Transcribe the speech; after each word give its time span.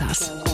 Pieci 0.00 0.30
klausās. 0.30 0.49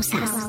Pieci 0.00 0.39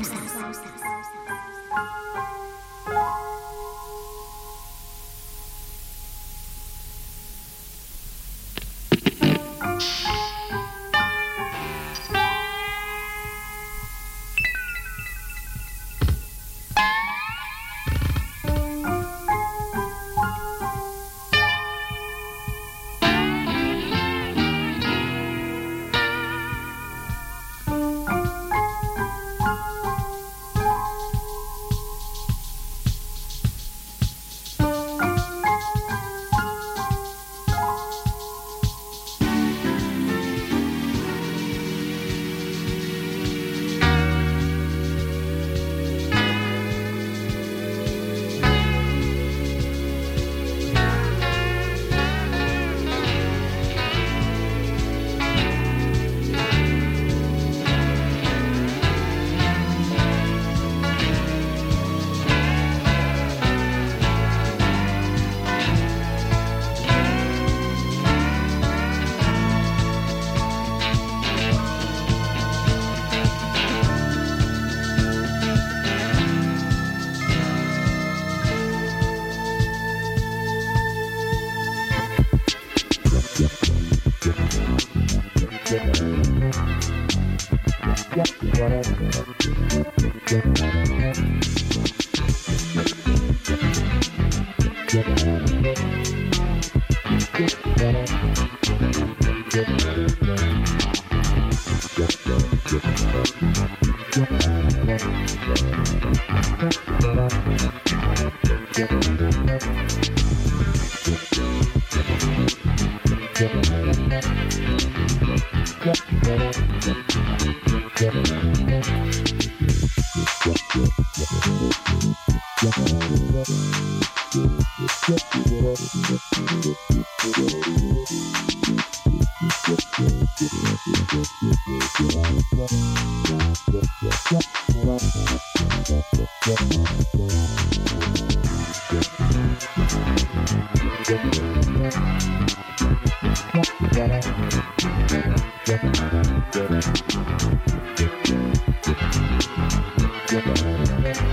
Yeah. 151.03 151.30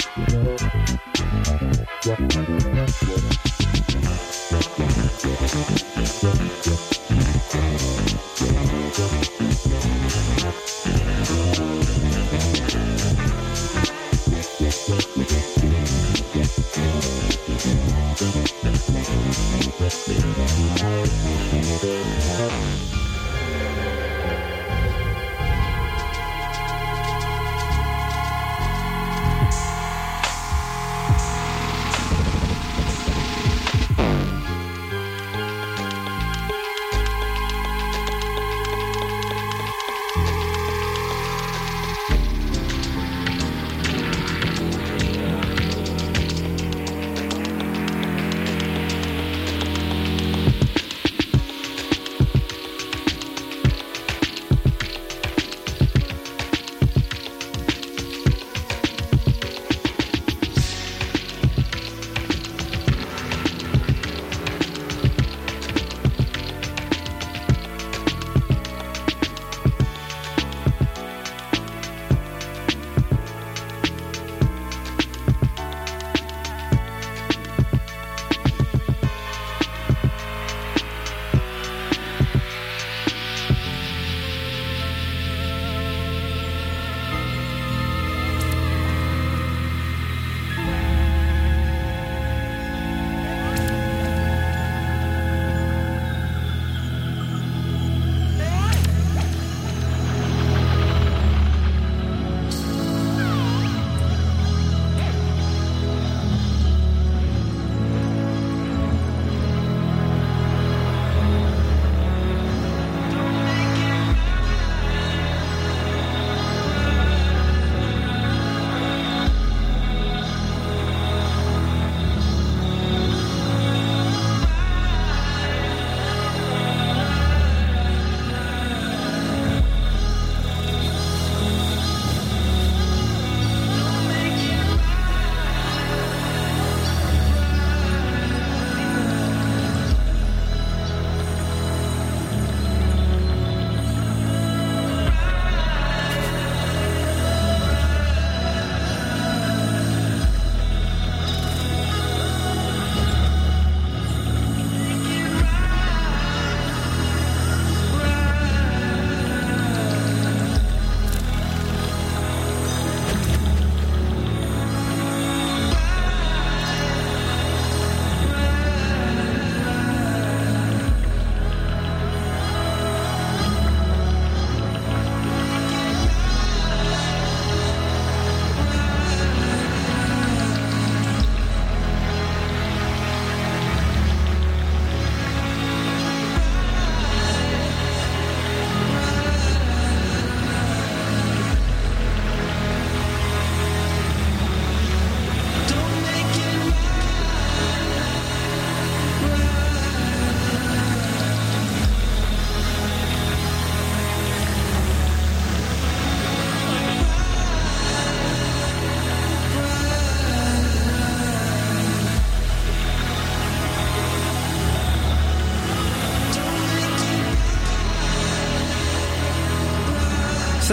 Thank 0.00 0.32
you. 0.32 0.43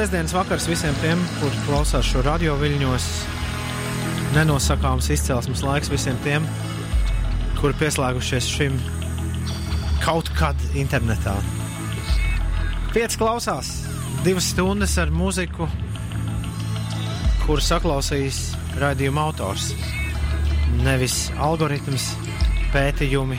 Klausās. 0.02 0.10
Sesdienas 0.10 0.34
vakars 0.34 0.68
visiem 0.68 0.96
tiem, 1.02 1.20
kur 1.40 1.52
klausās 1.68 2.06
šo 2.06 2.22
radio 2.26 2.56
viļņos. 2.58 3.04
Nenosakāms 4.34 5.10
izcelsmes 5.14 5.62
laiks 5.62 5.92
visiem 5.92 6.18
tiem, 6.24 6.46
kuri 7.60 7.74
pieslēgušies 7.78 8.48
šim 8.50 8.80
kaut 10.02 10.30
kad 10.34 10.56
internetā. 10.74 11.36
Pieci 12.94 13.18
klausās, 13.18 13.70
divas 14.26 14.50
stundas 14.50 14.98
ar 14.98 15.12
mūziku, 15.12 15.68
kuru 17.46 17.62
saklausīs 17.62 18.56
raidījuma 18.82 19.22
autors. 19.22 19.76
Nevis 20.82 21.30
algoritms, 21.38 22.16
pētījumi 22.74 23.38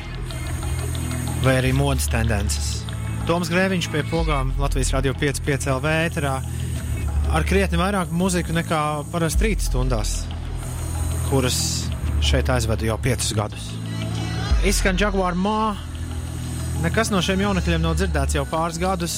vai 1.42 1.59
arī 1.59 1.73
modes 1.75 2.07
tendences. 2.07 2.85
Toms 3.26 3.50
Grēviņš 3.50 3.90
pie 3.90 4.07
pogām 4.11 4.54
Latvijas 4.59 4.92
radio 4.95 5.12
5,5 5.14 5.71
LV 5.75 5.99
ēterā 6.07 6.38
ar 7.32 7.46
krietni 7.48 7.80
vairāk 7.80 8.12
mūziku 8.12 8.52
nekā 8.56 8.80
parasti 9.12 9.46
rīta 9.46 9.64
stundās, 9.64 10.16
kuras 11.30 11.58
šeit 12.22 12.50
aizvedu 12.52 12.90
jau 12.90 12.98
piecus 13.00 13.32
gadus. 13.36 13.70
Izskan 14.68 15.00
Jaguar 15.00 15.34
Mā. 15.34 15.74
Nekas 16.82 17.10
no 17.10 17.20
šiem 17.22 17.40
jaunekļiem 17.42 17.82
nav 17.82 17.96
dzirdēts 17.98 18.36
jau 18.36 18.44
pāris 18.50 18.78
gadus. 18.82 19.16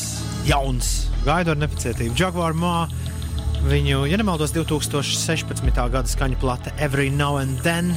Jauns, 0.48 1.08
gaidu 1.24 1.52
ar 1.54 1.60
nepacietību. 1.60 2.16
Jaguar 2.16 2.56
Mā. 2.56 2.86
Viņu, 3.64 4.04
ja 4.08 4.18
nemaldos, 4.20 4.52
2016. 4.52 5.64
gada 5.72 6.08
skaņu 6.08 6.38
plate 6.40 6.72
Every 6.78 7.10
Now 7.10 7.40
and 7.40 7.60
Then 7.64 7.94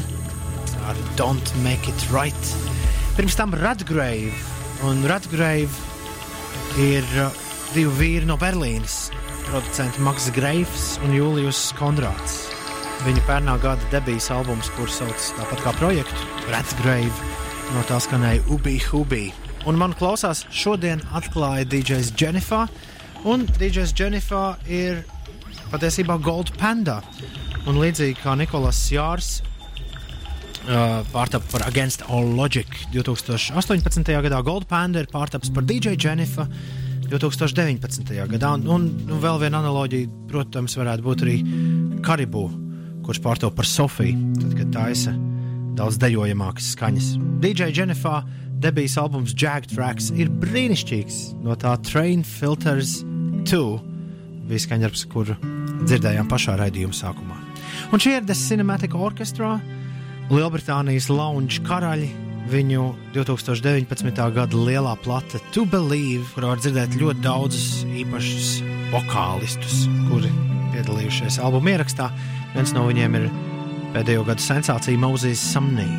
ar 0.87 0.99
Don't 1.19 1.53
Make 1.63 1.91
It 1.91 2.07
Right. 2.11 2.53
Pirms 3.19 3.35
tam 3.35 3.55
Radgrave. 3.55 4.31
Un 4.87 5.03
Radgrave 5.09 5.71
ir 6.79 7.07
uh, 7.19 7.31
divi 7.73 7.91
vīri 7.99 8.29
no 8.29 8.37
Berlīnes. 8.39 9.07
Producenti 9.47 10.01
Maks 10.03 10.27
Greifs 10.35 10.97
un 11.05 11.13
Julius 11.15 11.69
Konrāds. 11.77 12.33
Viņa 13.05 13.21
pērnā 13.23 13.53
gada 13.63 13.89
debijas 13.93 14.27
albums, 14.35 14.67
kurš 14.75 14.97
sauc 14.99 15.27
tāpat 15.37 15.61
kā 15.63 15.71
projektu 15.79 16.27
Redgrave, 16.51 17.29
no 17.71 17.83
tā 17.87 18.01
skanēja 18.03 18.43
Ubi 18.51 18.75
Hubi. 18.89 19.29
Un 19.69 19.79
man 19.79 19.95
klausās 19.95 20.43
šodien 20.51 20.99
atklāja 21.15 21.67
DJs 21.71 22.11
Jennifer, 22.19 22.67
un 23.23 23.47
DJs 23.55 23.95
Jennifer 23.95 24.59
ir 24.67 25.05
patiesībā 25.71 26.19
Gold 26.23 26.51
Panda. 26.59 26.99
Un 27.67 27.79
līdzīgi 27.79 28.19
kā 28.23 28.35
Nikolas 28.39 28.83
Jārs 28.91 29.37
Uh, 30.67 30.99
pārtapa 31.13 31.47
par 31.47 31.63
Against 31.63 32.01
All 32.11 32.27
Logic 32.35 32.67
2018. 32.91 34.09
gadā, 34.25 34.41
Gold 34.43 34.65
Panda 34.67 34.99
ir 34.99 35.07
pārtaps 35.07 35.47
par 35.55 35.63
DJ 35.63 35.93
Jennifer 35.95 36.43
2019. 37.11 38.13
gadā. 38.33 38.53
Un, 38.57 38.67
un, 38.67 38.87
un 39.07 39.21
vēl 39.23 39.41
viena 39.45 39.61
analoģija, 39.63 40.09
protams, 40.31 40.77
varētu 40.79 41.05
būt 41.05 41.23
arī 41.25 41.37
Karibu, 42.05 42.47
kurš 43.05 43.21
pārtapa 43.23 43.55
par 43.57 43.69
Sofiju, 43.69 44.33
tad, 44.41 44.53
kad 44.59 44.73
taisa 44.75 45.15
daudz 45.77 45.99
dejojamākas 46.01 46.73
skaņas. 46.73 47.13
DJ 47.43 47.71
Jennifer 47.75 48.25
debijas 48.57 48.97
albums 48.97 49.35
Jag 49.37 49.67
Tracks 49.69 50.09
ir 50.17 50.31
brīnišķīgs 50.41 51.19
no 51.45 51.55
tā 51.59 51.75
Train 51.85 52.25
Filters 52.25 52.99
2 53.47 53.61
bija 54.47 54.63
skaņdarbs, 54.63 55.03
kuru 55.11 55.35
dzirdējām 55.85 56.29
pašā 56.31 56.55
raidījuma 56.59 56.95
sākumā. 56.95 57.37
Un 57.93 58.01
šī 58.01 58.17
ir 58.17 58.25
The 58.25 58.35
Cinematic 58.37 58.95
Orchestra. 58.95 59.57
Lielbritānijas 60.31 61.07
lounge 61.11 61.61
karaļi. 61.67 62.26
Viņu 62.47 62.83
2019. 63.11 64.21
gada 64.31 64.55
lielā 64.55 64.93
plate 65.03 65.41
To 65.51 65.65
Believe, 65.67 66.23
kurā 66.31 66.53
var 66.53 66.61
dzirdēt 66.63 66.95
ļoti 66.95 67.23
daudzus 67.25 67.83
īpašus 68.03 68.51
vokālistus, 68.93 69.81
kuri 70.07 70.31
piedalījušies 70.71 71.41
albuma 71.43 71.75
ierakstā. 71.75 72.07
Viens 72.55 72.71
no 72.77 72.85
viņiem 72.87 73.19
ir 73.19 73.27
pēdējo 73.97 74.23
gadu 74.29 74.45
sensācija 74.45 74.99
Moses 75.01 75.43
Sumney. 75.43 75.91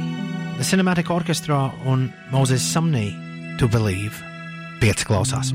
The 0.56 0.64
Cinematic 0.64 1.12
Orchestra 1.12 1.66
un 1.84 2.08
Moses 2.32 2.64
Sumney 2.64 3.12
To 3.60 3.68
Believe. 3.68 4.16
Pieci 4.80 5.04
klausās. 5.04 5.52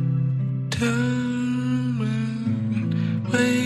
Waking 3.33 3.62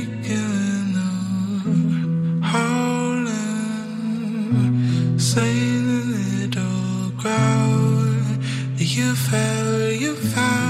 You 8.98 9.14
fell, 9.14 9.92
you 9.92 10.16
found, 10.16 10.67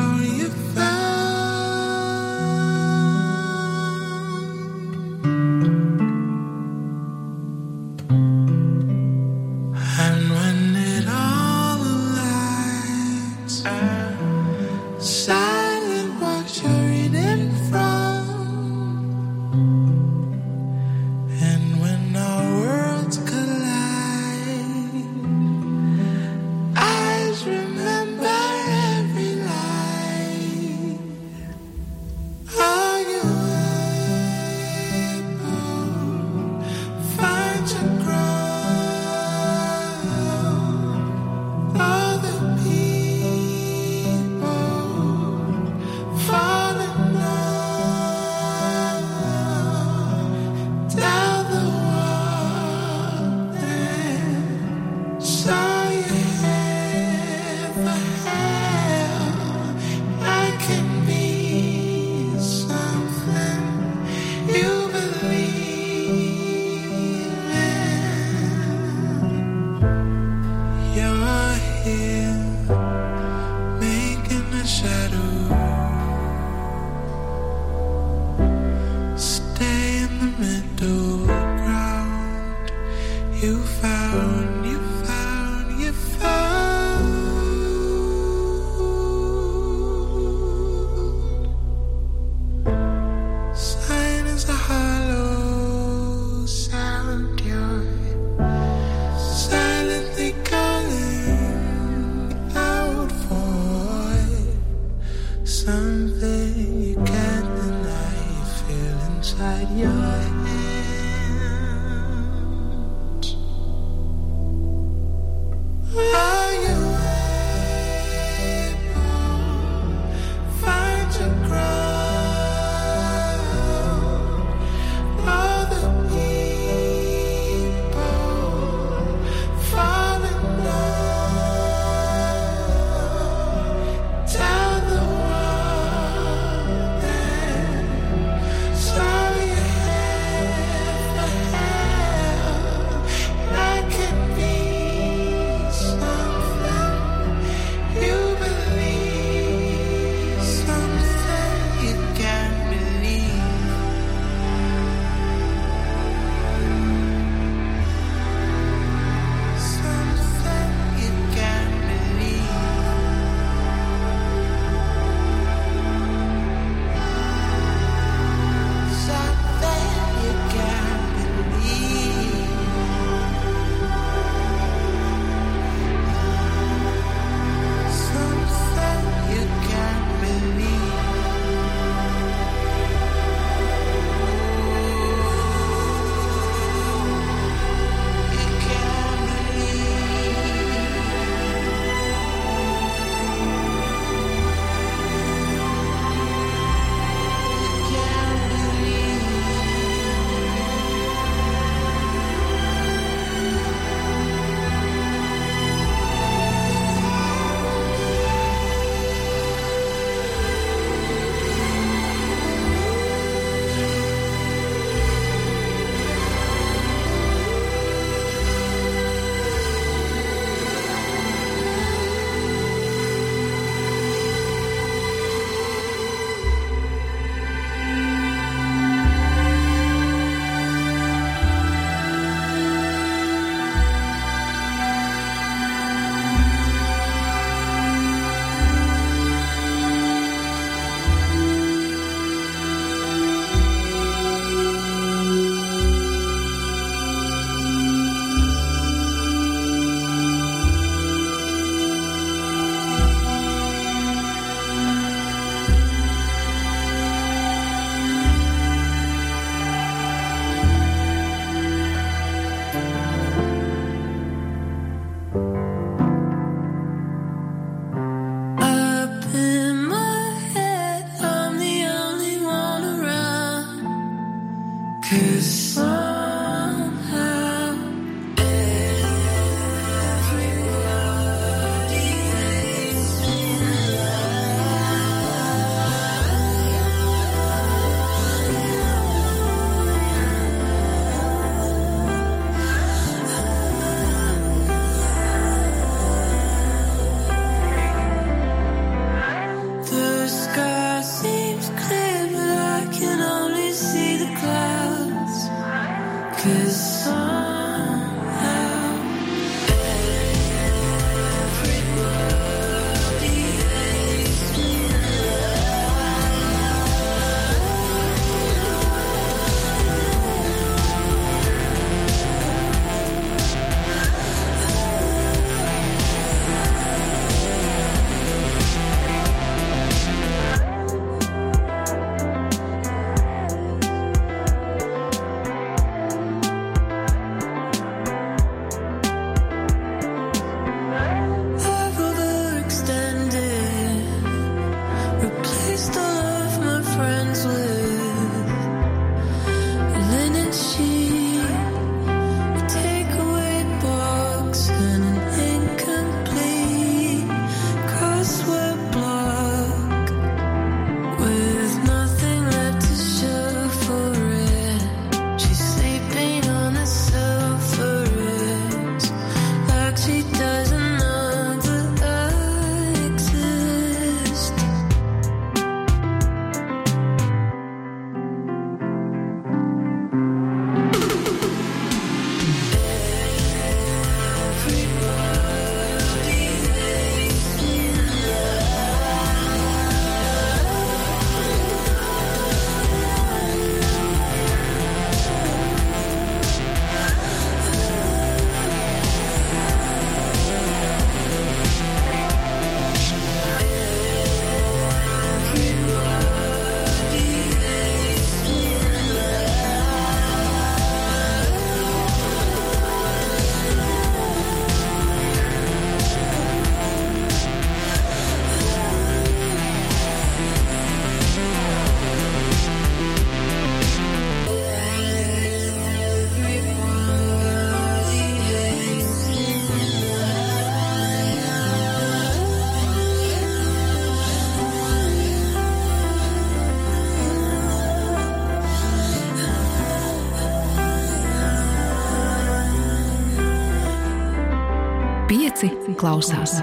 klausās. 445.97 446.57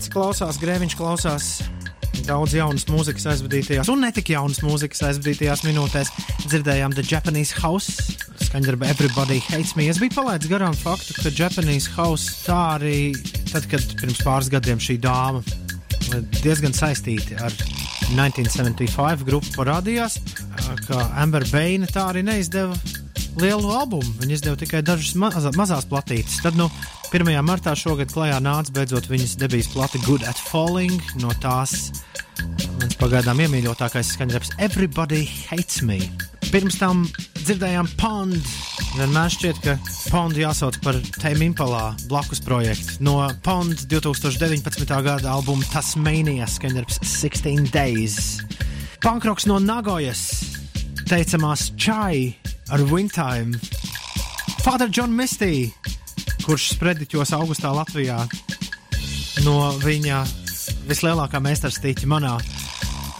Pieci 0.00 0.14
klausās, 0.14 0.56
grēviņš 0.56 0.94
klausās. 0.96 1.46
Daudz 2.24 2.54
jaunas 2.56 2.86
mūzikas 2.88 3.26
aizvadītajās, 3.34 3.90
un 3.92 4.00
ne 4.00 4.08
tik 4.16 4.30
jaunas 4.32 4.62
mūzikas 4.64 5.02
aizvadītajās 5.10 5.60
minūtēs. 5.66 6.08
Dzirdējām 6.46 6.94
The 6.96 7.04
Japanese 7.04 7.58
House, 7.60 8.14
skaņdarba 8.46 8.88
Everybody 8.94 9.42
Hates 9.50 9.74
Me. 9.76 9.90
Es 9.92 10.00
biju 10.00 10.14
palaidis 10.14 10.48
garām 10.48 10.72
faktu, 10.72 11.18
ka 11.18 11.34
Japanese 11.36 11.92
House 11.98 12.32
tā 12.46 12.56
arī, 12.78 13.10
tad, 13.50 13.68
kad 13.68 13.84
pirms 14.00 14.22
pāris 14.24 14.48
gadiem 14.56 14.80
šī 14.80 14.96
dāma 15.04 15.44
diezgan 16.40 16.72
saistīti 16.72 17.36
ar 17.36 17.52
1975 17.60 19.28
grupu 19.28 19.52
parādījās, 19.58 20.16
ka 20.88 21.10
Amber 21.20 21.44
Baina 21.52 21.92
tā 21.92 22.08
arī 22.14 22.24
neizdeva 22.24 22.80
lielu 23.38 23.70
albumu. 23.74 24.16
Viņa 24.20 24.36
izdeva 24.36 24.58
tikai 24.58 24.82
dažas 24.86 25.14
mazā, 25.18 25.52
mazās 25.58 25.86
platītes. 25.90 26.40
Tad, 26.44 26.58
nu, 26.58 26.70
1. 27.14 27.30
martā 27.46 27.74
šogad 27.78 28.12
klajā 28.14 28.38
nāca 28.42 28.74
beidzot 28.74 29.08
viņas 29.10 29.36
debijas 29.40 29.70
plate 29.72 30.00
Good 30.06 30.26
at 30.28 30.38
Falling. 30.50 30.98
No 31.22 31.32
tās 31.42 31.90
mans 32.80 32.96
pagaidām 33.00 33.40
iemīļotākais 33.44 34.14
skaņdarbs 34.16 34.54
Everybody 34.62 35.24
Hates 35.48 35.82
Me. 35.86 35.98
Pirms 36.50 36.80
tam 36.80 37.04
dzirdējām 37.44 37.88
Pond. 38.00 38.38
Vienmēr 38.96 39.30
šķiet, 39.30 39.60
ka 39.62 39.76
Pond 40.10 40.38
jāsauc 40.38 40.80
par 40.82 40.98
Tēmu 41.20 41.50
Impalā 41.50 41.82
blakus 42.10 42.42
projektu. 42.42 42.98
No 43.06 43.20
Pond 43.44 43.86
2019. 43.90 44.86
gada 45.06 45.34
albuma 45.36 45.66
Tasmania 45.70 46.48
skaņdarbs 46.50 47.02
16 47.06 47.70
Days. 47.74 48.40
Pankroks 49.00 49.46
no 49.48 49.60
Nagojas, 49.62 50.24
teicamās 51.08 51.70
Chai 51.78 52.34
ar 52.70 52.82
Wintime. 52.90 53.58
Father 54.62 54.88
John 54.92 55.12
Misty, 55.16 55.70
kurš 56.44 56.70
sprediķos 56.76 57.32
augustā 57.36 57.72
Latvijā 57.74 58.18
no 59.44 59.72
viņa 59.82 60.22
vislielākā 60.88 61.40
meistarstīķa 61.42 62.08
manā 62.10 62.36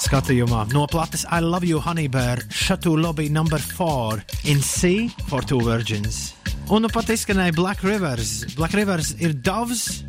skatījumā. 0.00 0.66
No 0.74 0.86
plates 0.90 1.26
I 1.30 1.40
Love 1.44 1.68
You 1.68 1.80
Honeybear, 1.82 2.42
Chateau 2.50 2.96
Lobby 2.96 3.28
No. 3.30 3.44
4 3.44 4.24
in 4.44 4.62
C 4.62 5.10
for 5.28 5.42
Two 5.42 5.60
Virgins. 5.64 6.34
Un 6.70 6.84
nu 6.86 6.90
pat 6.92 7.10
izskanēja 7.10 7.56
Black 7.56 7.82
Rivers. 7.82 8.44
Black 8.54 8.74
Rivers 8.78 9.14
ir 9.18 9.34
Dovs 9.34 10.04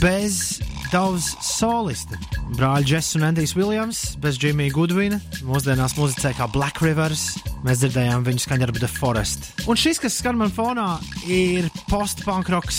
bez 0.00 0.60
Dovs 0.94 1.32
solista. 1.42 2.14
Brāļi 2.54 2.92
Jess 2.92 3.16
un 3.18 3.24
Andijs 3.26 3.56
Williams 3.58 4.02
bez 4.22 4.36
Jimmy 4.38 4.68
Goodwina. 4.70 5.16
Mūsdienās 5.42 5.96
muzicē 5.98 6.30
kā 6.38 6.46
Black 6.54 6.78
Rivers. 6.84 7.32
Mēs 7.66 7.80
dzirdējām 7.82 8.22
viņu 8.28 8.44
skaņdarbu 8.44 8.78
The 8.78 8.90
Forest. 8.92 9.48
Un 9.66 9.80
šis, 9.80 9.98
kas 9.98 10.20
skan 10.20 10.38
man 10.38 10.54
fonā, 10.54 11.00
ir 11.26 11.66
post-punk 11.88 12.52
roks 12.54 12.78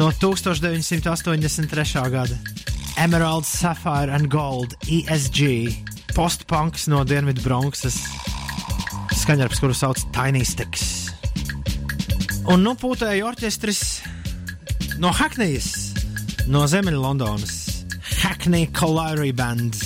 no 0.00 0.08
1983. 0.16 2.06
gada. 2.14 2.40
Emerald, 2.96 3.44
Sapphire 3.44 4.08
and 4.08 4.32
Gold, 4.32 4.72
ESG, 4.88 5.76
postpunks 6.16 6.88
no 6.88 7.04
Dienvidu 7.04 7.44
Bronxas, 7.44 8.00
skaņdarbs, 9.26 9.60
kuru 9.60 9.76
sauc 9.76 10.00
Tiny 10.16 10.46
Sticks. 10.48 11.12
Un 12.48 12.64
nu 12.64 12.72
pūtēja 12.80 13.28
orķestris 13.28 13.82
no 15.04 15.12
Hackneys, 15.12 15.91
no 16.50 16.62
Ziemeļa 16.66 17.00
Londonas, 17.00 17.84
Hackney 18.22 18.66
Colliery 18.74 19.32
Band. 19.36 19.76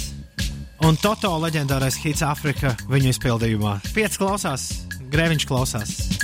Un 0.86 0.98
Toto 1.00 1.32
leģendārais 1.42 1.96
hits 2.02 2.24
Afrika 2.24 2.74
viņu 2.90 3.12
izpildījumā. 3.14 3.78
Pieci 3.96 4.20
klausās, 4.20 4.68
Grēviņš 5.12 5.48
klausās. 5.48 6.15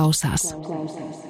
Pieci 0.00 0.54
klausās. 0.64 1.29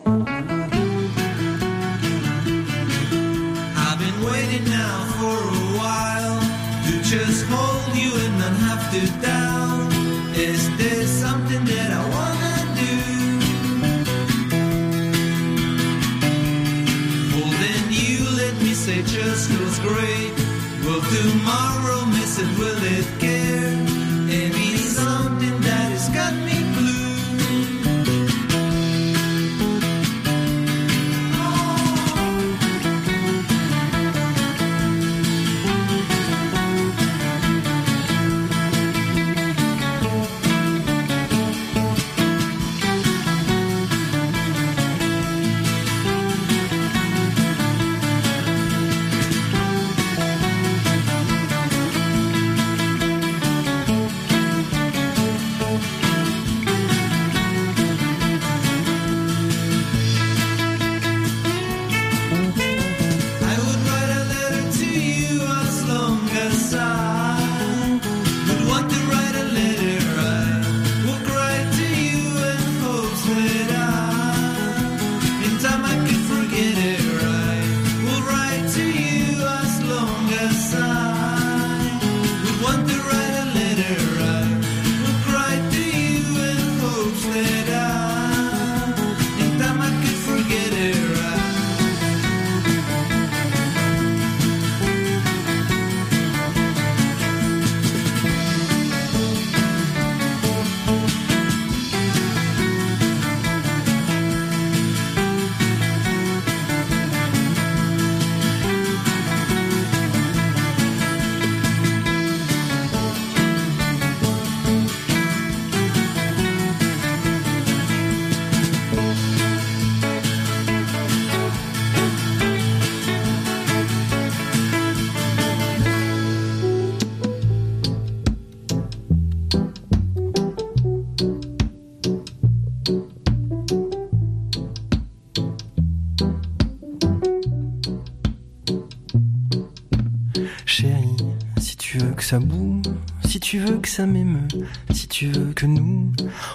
Si 143.24 143.40
tu 143.40 143.58
veux 143.58 143.78
que 143.78 143.88
ça 143.88 144.06
m'émeut, 144.06 144.46
si 144.92 145.08
tu 145.08 145.26
veux 145.32 145.52
que 145.52 145.66
nous, 145.66 146.12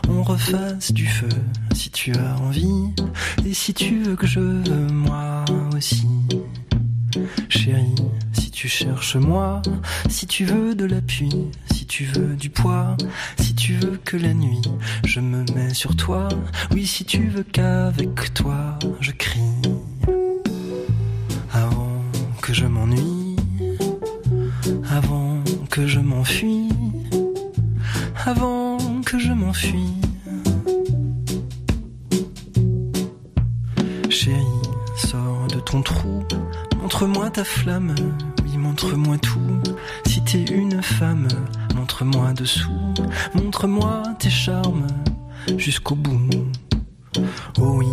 on 0.07 0.23
refasse 0.23 0.93
du 0.93 1.05
feu, 1.05 1.28
si 1.73 1.89
tu 1.89 2.13
as 2.15 2.38
envie, 2.38 2.93
et 3.45 3.53
si 3.53 3.73
tu 3.73 4.03
veux 4.03 4.15
que 4.15 4.26
je 4.26 4.39
veux 4.39 4.88
moi 4.88 5.43
aussi. 5.76 6.07
Chérie, 7.49 7.95
si 8.32 8.51
tu 8.51 8.69
cherches 8.69 9.17
moi, 9.17 9.61
si 10.07 10.28
tu 10.28 10.45
veux 10.45 10.76
de 10.76 10.86
l'appui, 10.86 11.30
si 11.73 11.86
tu 11.86 12.05
veux 12.05 12.38
du 12.38 12.49
poids, 12.49 12.95
si 13.38 13.53
tu 13.53 13.73
veux 13.73 13.99
que 14.05 14.15
la 14.15 14.34
nuit, 14.34 14.61
je 15.05 15.19
me 15.19 15.43
mets 15.55 15.73
sur 15.73 15.97
toi, 15.97 16.30
oui, 16.71 16.86
si 16.88 17.03
tu 17.03 17.28
veux 17.28 17.43
qu'avec 17.43 18.34
toi, 18.34 18.80
je 19.01 19.11
crie. 19.11 19.41
Avant 21.51 22.01
que 22.41 22.53
je 22.53 22.65
m'ennuie, 22.65 23.05
montre-moi 36.96 37.30
ta 37.30 37.43
flamme, 37.43 37.93
oui, 38.46 38.58
montre-moi 38.58 39.18
tout. 39.18 39.62
Si 40.06 40.24
t'es 40.24 40.43
une 40.43 40.82
femme, 40.82 41.28
montre-moi 41.76 42.32
dessous, 42.32 42.93
montre-moi 43.34 44.04
tes 44.18 44.30
charmes 44.30 44.88
jusqu'au 45.58 45.96
bout. 45.96 46.30
Oh 47.60 47.80
oui, 47.80 47.88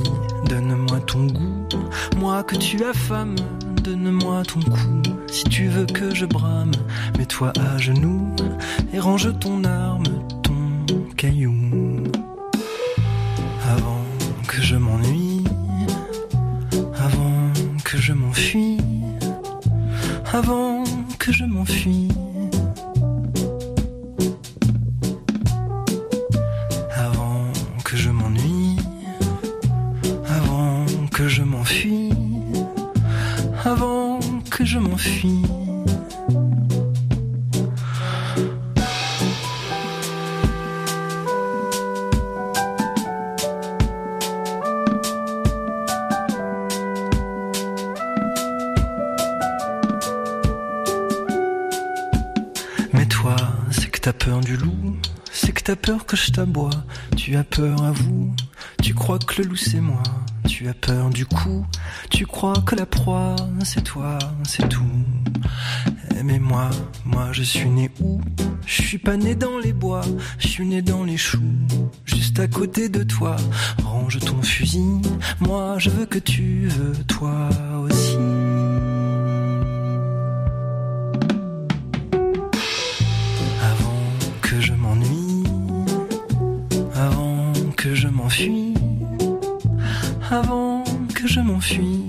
donne-moi 0.48 1.00
ton 1.00 1.26
goût, 1.26 1.66
moi 2.16 2.44
que 2.44 2.54
tu 2.54 2.84
as 2.84 2.92
femme, 2.92 3.34
donne-moi 3.82 4.44
ton 4.44 4.60
cou. 4.60 5.02
Si 5.26 5.42
tu 5.44 5.66
veux 5.66 5.86
que 5.86 6.14
je 6.14 6.24
brame, 6.24 6.70
mets-toi 7.18 7.52
à 7.58 7.78
genoux 7.78 8.36
et 8.92 9.00
range 9.00 9.36
ton 9.40 9.64
arme, 9.64 10.04
ton 10.44 10.54
caillou. 11.16 11.61
Je 56.16 56.30
t'aboie, 56.30 56.70
tu 57.16 57.36
as 57.36 57.44
peur 57.44 57.82
à 57.82 57.92
vous, 57.92 58.34
tu 58.82 58.94
crois 58.94 59.18
que 59.18 59.42
le 59.42 59.48
loup 59.48 59.56
c'est 59.56 59.80
moi, 59.80 60.02
tu 60.48 60.68
as 60.68 60.74
peur 60.74 61.10
du 61.10 61.26
coup, 61.26 61.66
tu 62.10 62.26
crois 62.26 62.60
que 62.66 62.74
la 62.74 62.86
proie 62.86 63.36
c'est 63.64 63.82
toi, 63.82 64.18
c'est 64.44 64.68
tout. 64.68 64.84
Mais 66.24 66.38
moi, 66.38 66.70
moi 67.04 67.30
je 67.32 67.42
suis 67.42 67.68
né 67.68 67.90
où? 68.00 68.20
Je 68.64 68.82
suis 68.82 68.98
pas 68.98 69.16
né 69.16 69.34
dans 69.34 69.58
les 69.58 69.72
bois, 69.72 70.04
je 70.38 70.46
suis 70.46 70.66
né 70.66 70.82
dans 70.82 71.02
les 71.02 71.16
choux, 71.16 71.42
juste 72.04 72.38
à 72.38 72.46
côté 72.46 72.88
de 72.88 73.02
toi. 73.02 73.36
Range 73.84 74.18
ton 74.20 74.40
fusil, 74.42 75.00
moi 75.40 75.76
je 75.78 75.90
veux 75.90 76.06
que 76.06 76.18
tu 76.18 76.68
veux 76.68 76.94
toi 77.06 77.48
aussi. 77.84 78.16
Avant 90.32 90.82
que 91.14 91.26
je 91.26 91.40
m'enfuis. 91.40 92.01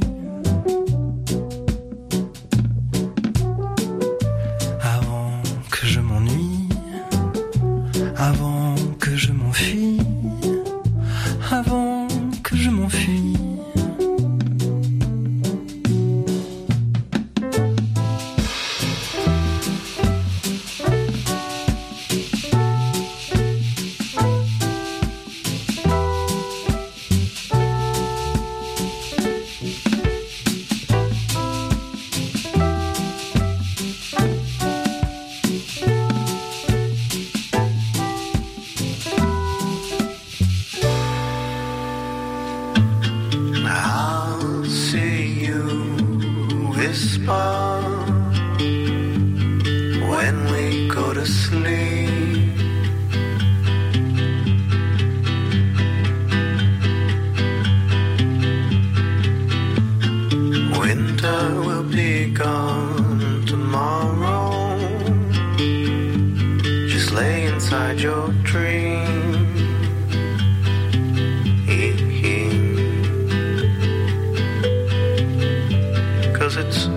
cause 76.44 76.58
it's 76.58 76.88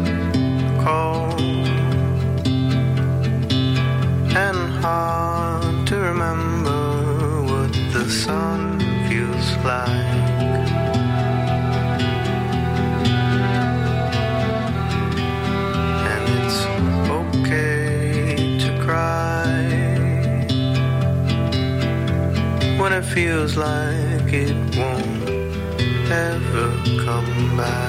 cold 0.82 1.40
and 4.44 4.58
hard 4.82 5.86
to 5.86 5.96
remember 5.96 7.44
what 7.44 7.72
the 7.92 8.10
sun 8.10 8.80
feels 9.08 9.48
like. 9.64 10.26
And 16.12 16.24
it's 16.38 16.60
okay 17.20 18.58
to 18.64 18.70
cry 18.84 19.54
when 22.80 22.92
it 22.92 23.04
feels 23.04 23.56
like 23.56 24.32
it 24.32 24.56
won't 24.76 25.30
ever 26.10 26.66
come 27.04 27.56
back. 27.56 27.85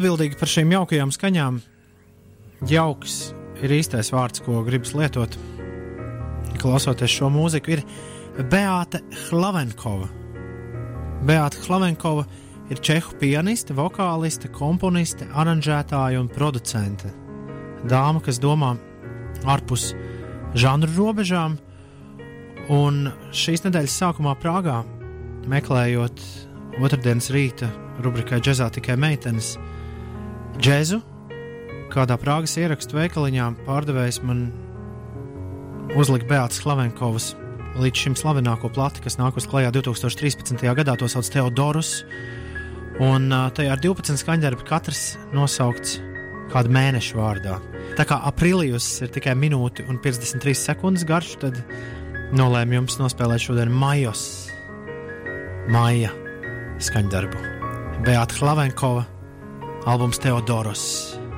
Atbildīgi 0.00 0.38
par 0.40 0.48
šīm 0.48 0.70
jaukajām 0.72 1.10
skaņām. 1.12 1.56
Jauks 2.70 3.16
ir 3.60 3.72
īstais 3.76 4.08
vārds, 4.14 4.40
ko 4.40 4.62
gribas 4.64 4.94
lietot. 4.96 5.34
Klausoties 6.56 7.12
šo 7.12 7.28
mūziku, 7.28 7.74
ir 7.74 7.82
Beata 8.48 9.02
Hlavenkova. 9.26 10.06
Beata 11.28 11.60
Hlavenkova 11.66 12.24
ir 12.72 12.80
čehu 12.80 13.12
pianiste, 13.20 13.76
vokāliste, 13.76 14.48
komponiste, 14.56 15.28
aranžētāja 15.36 16.22
un 16.22 16.30
producente. 16.32 17.12
Dāma, 17.84 18.22
kas 18.24 18.40
domā 18.40 18.78
ārpus 19.44 19.90
žanru 20.56 20.94
robežām, 20.96 21.58
un 22.72 23.10
šīs 23.36 23.66
nedēļas 23.66 23.98
sākumā 24.00 24.32
Prāgā, 24.40 24.78
meklējot 25.44 26.24
otrdienas 26.80 27.28
rīta 27.36 27.68
rubrikai 28.00 28.40
Džezā 28.40 28.70
tikai 28.78 28.96
meitenes, 28.96 29.58
džēzu, 30.60 30.98
kādā 31.88 32.16
Prāgas 32.20 32.52
ierakstu 32.60 32.98
veikaliņā 32.98 33.46
pārdevējs 33.64 34.18
man 34.28 34.42
uzlika 35.96 36.26
Beatas 36.28 36.58
Slavenkovas 36.60 37.30
līdz 37.80 38.02
šim 38.02 38.16
slavenāko 38.18 38.68
plati, 38.74 39.00
kas 39.00 39.16
nāk 39.16 39.38
uz 39.40 39.46
klajā 39.48 39.70
2013. 39.72 40.60
gadā, 40.76 40.96
to 41.00 41.08
sauc 41.08 41.30
Teodorus. 41.32 42.02
Un 43.00 43.32
tajā 43.56 43.72
ir 43.72 43.80
12 43.86 44.20
skaņdarbi, 44.20 44.66
katrs 44.68 45.14
nosaukts 45.32 45.96
kādu 46.52 46.74
mēnešu 46.76 47.16
vārdā. 47.16 47.56
Tā 47.96 48.04
kā 48.10 48.18
aprīlijus 48.28 48.88
ir 49.06 49.12
tikai 49.14 49.32
minūte 49.38 49.86
un 49.88 50.00
53 50.02 50.58
sekundes 50.60 51.06
garš, 51.08 51.38
tad 51.40 51.62
nolēmu 52.36 52.82
jums 52.82 52.98
nospēlēt 53.00 53.46
šodien 53.46 53.72
Maijos, 53.72 54.26
Maija 55.72 56.12
skaņdarbu. 56.84 57.46
Beata 58.04 58.36
Klavenkova, 58.36 59.06
albums 59.86 60.20
Teodoros. 60.20 60.82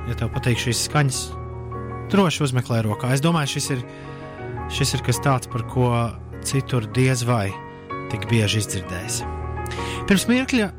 Ja 0.09 0.17
tev 0.19 0.33
patīk 0.33 0.59
šīs 0.59 0.85
skaņas, 0.89 1.19
droši 2.11 2.43
uzmeklē 2.47 2.81
rokā. 2.83 3.13
Es 3.15 3.23
domāju, 3.23 3.55
šis 3.55 3.69
ir, 3.77 3.83
šis 4.73 4.97
ir 4.97 5.03
kas 5.05 5.21
tāds, 5.23 5.49
par 5.51 5.63
ko 5.71 5.89
citur 6.43 6.87
diez 6.95 7.23
vai 7.27 7.47
tik 8.11 8.27
bieži 8.31 8.63
izdzirdējis. 8.63 9.21
Pirms 10.09 10.27
mirkļa 10.27 10.69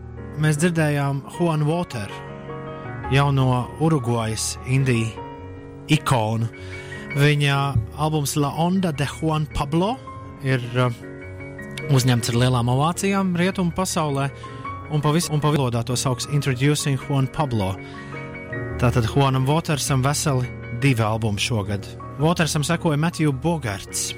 mēs 0.44 0.60
dzirdējām 0.60 1.22
Juanu 1.38 1.68
Wateru, 1.70 2.22
jauno 3.14 3.64
Urugvajas 3.84 4.54
indiju 4.68 5.12
ikonu. 5.92 6.50
Viņa 7.14 7.58
albums 8.02 8.34
La 8.36 8.50
Onda 8.58 8.90
de 8.92 9.06
Juan 9.06 9.46
Pablo 9.54 9.94
ir 10.44 10.62
uh, 10.74 10.90
uzņemts 11.94 12.32
ar 12.32 12.38
lielām 12.42 12.70
ovācijām 12.72 13.34
rietumu 13.38 13.72
pasaulē, 13.76 14.28
un 14.90 15.00
pavisam 15.00 15.40
pa 15.40 15.52
valodā 15.52 15.84
to 15.86 15.96
sauc 15.96 16.26
Introducing 16.32 16.98
Juan 17.06 17.26
Pablo. 17.26 17.74
Tātad 18.80 19.06
Juanam 19.08 19.46
Watersam 19.48 20.02
veseli 20.04 20.48
divi 20.82 21.02
albumi 21.02 21.40
šogad. 21.40 21.86
Watersam 22.18 22.64
sekoja 22.64 22.96
Matthew 22.96 23.32
Bogarts. 23.32 24.12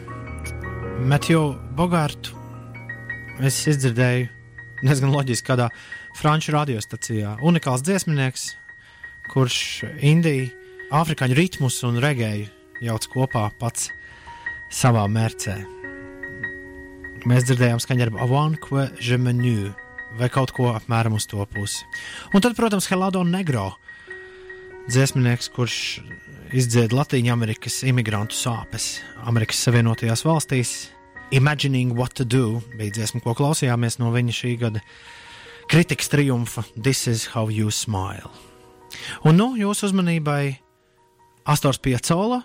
Matthew 1.04 1.54
Bogartu 1.76 2.34
es 3.44 3.60
izdzirdēju 3.68 4.28
diezgan 4.82 5.12
loģiski 5.12 5.50
kādā 5.52 5.70
franču 6.16 6.54
radiostacijā. 6.56 7.36
Unikāls 7.44 7.84
dziesminieks, 7.86 8.50
kurš 9.32 9.84
Indiju, 10.00 10.50
afrikāņu 10.90 11.36
ritmus 11.36 11.82
un 11.86 12.00
regēju 12.02 12.48
jauc 12.84 13.08
kopā 13.12 13.48
pats 13.60 13.90
savā 14.72 15.06
mērcē. 15.08 15.56
Mēs 17.26 17.48
dzirdējām 17.48 17.80
skaņdarbu 17.82 18.20
Avanque 18.22 18.88
je 19.02 19.18
menu 19.18 19.74
vai 20.18 20.28
kaut 20.32 20.52
ko 20.56 20.70
apmēram 20.74 21.16
uz 21.16 21.26
to 21.30 21.44
pusi. 21.50 21.84
Un 22.34 22.44
tad, 22.44 22.56
protams, 22.58 22.88
Helado 22.90 23.22
Negro, 23.26 23.72
dziesminieks, 24.88 25.50
kurš 25.54 25.78
izdzied 26.54 26.94
Latvijas 26.94 27.32
Amerikas 27.34 27.80
imigrantu 27.86 28.36
sāpes 28.38 29.00
Amerikas 29.26 29.62
Savienotajās 29.66 30.24
valstīs. 30.26 30.74
Imagining 31.34 31.96
What 31.98 32.14
to 32.14 32.24
Do 32.24 32.60
bija 32.78 32.94
dziesma, 33.00 33.20
ko 33.24 33.34
klausījāmies 33.34 33.98
no 33.98 34.12
viņa 34.14 34.34
šī 34.36 34.52
gada 34.60 34.82
kritikas 35.66 36.08
triumfa 36.12 36.62
This 36.78 37.06
is 37.10 37.26
how 37.34 37.50
you 37.50 37.72
smile. 37.74 38.30
Un 39.26 39.34
nu 39.40 39.48
jūsu 39.58 39.90
uzmanībai 39.90 40.54
Astors 41.50 41.82
Piacola, 41.82 42.44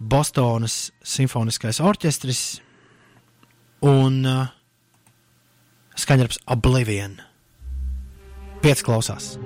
Bostonas 0.00 0.90
simfoniskais 1.04 1.78
orķestris 1.84 2.42
un 3.84 4.18
uh, 4.26 4.48
skaņdarbs 5.98 6.42
Oblivion. 6.52 7.18
Pieci 8.62 8.86
klausās! 8.86 9.36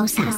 Klausās. 0.00 0.24
What 0.24 0.29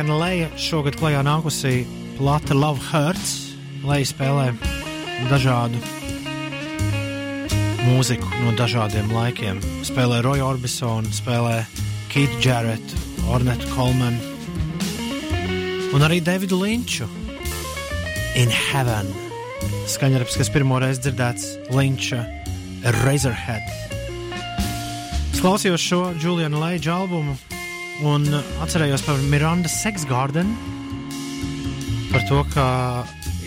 Juliana 0.00 0.16
Leja 0.16 0.46
šogad 0.56 0.94
klajā 0.96 1.20
nākusī 1.20 1.82
plata 2.16 2.54
Love 2.56 2.80
Hurts. 2.88 3.52
Leja 3.84 4.06
spēlē 4.08 4.46
dažādu 5.28 5.76
mūziku 7.84 8.30
no 8.40 8.54
dažādiem 8.56 9.12
laikiem. 9.12 9.60
Spēlē 9.84 10.22
Roy 10.24 10.40
Orbisonu, 10.40 11.12
spēlē 11.12 11.66
Keith 12.08 12.32
Jarrett, 12.40 12.94
Ornetu 13.28 13.68
Kolmanu 13.74 14.16
un 15.92 16.08
arī 16.08 16.22
Davidu 16.24 16.62
Linču. 16.64 17.04
In 18.40 18.48
Heaven. 18.48 19.12
Skaņdarbs, 19.84 20.40
kas 20.40 20.48
pirmo 20.48 20.80
reizi 20.80 21.10
dzirdēts 21.10 21.76
Linča 21.76 22.24
Razorhead. 23.02 23.68
Klausījos 25.42 25.84
šo 25.84 26.02
Juliana 26.16 26.64
Leidža 26.70 26.96
albumu 27.02 27.36
un 28.06 28.26
atcerējos 28.64 29.02
par 29.04 29.18
Miranda 29.28 29.68
Sex 29.68 30.06
Garden. 30.08 30.52
Par 32.10 32.24
to, 32.28 32.42
ka 32.54 32.66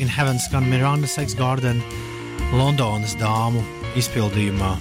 In 0.01 0.09
Heaven 0.09 0.39
skan 0.41 0.65
Miranda 0.69 1.07
Sex 1.07 1.35
Garden 1.37 1.81
Londonas 2.53 3.15
dāmu 3.19 3.61
izpildījumā. 3.97 4.73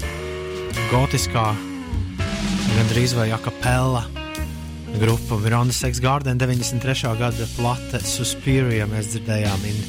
Gotiskā, 0.90 1.50
gandrīz 2.76 3.14
vai 3.16 3.30
akapela 3.32 4.06
grupa 5.00 5.38
Miranda 5.40 5.72
Sex 5.72 6.00
Garden 6.00 6.40
93. 6.40 7.16
gada 7.18 7.48
plate 7.56 8.00
Suspiria 8.04 8.86
mēs 8.90 9.12
dzirdējām 9.12 9.68
In 9.68 9.80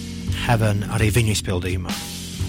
Heaven 0.45 0.83
arī 0.95 1.09
viņu 1.15 1.35
izpildījumā. 1.35 1.91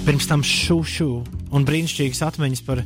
Pirms 0.05 0.29
tam 0.31 0.45
šūšu 0.47 1.09
un 1.55 1.67
brīnišķīgas 1.67 2.23
atmiņas 2.29 2.63
par 2.67 2.83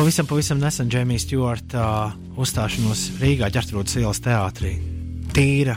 pavisam, 0.00 0.26
pavisam 0.26 0.58
nesen 0.58 0.88
Džemijas 0.88 1.26
Stjorta 1.26 1.80
uh, 1.84 2.12
uzstāšanos 2.40 3.02
Rīgā 3.20 3.50
ģertrūdas 3.52 3.98
ielas 4.00 4.22
teātrī. 4.24 4.70
Tīra, 5.36 5.74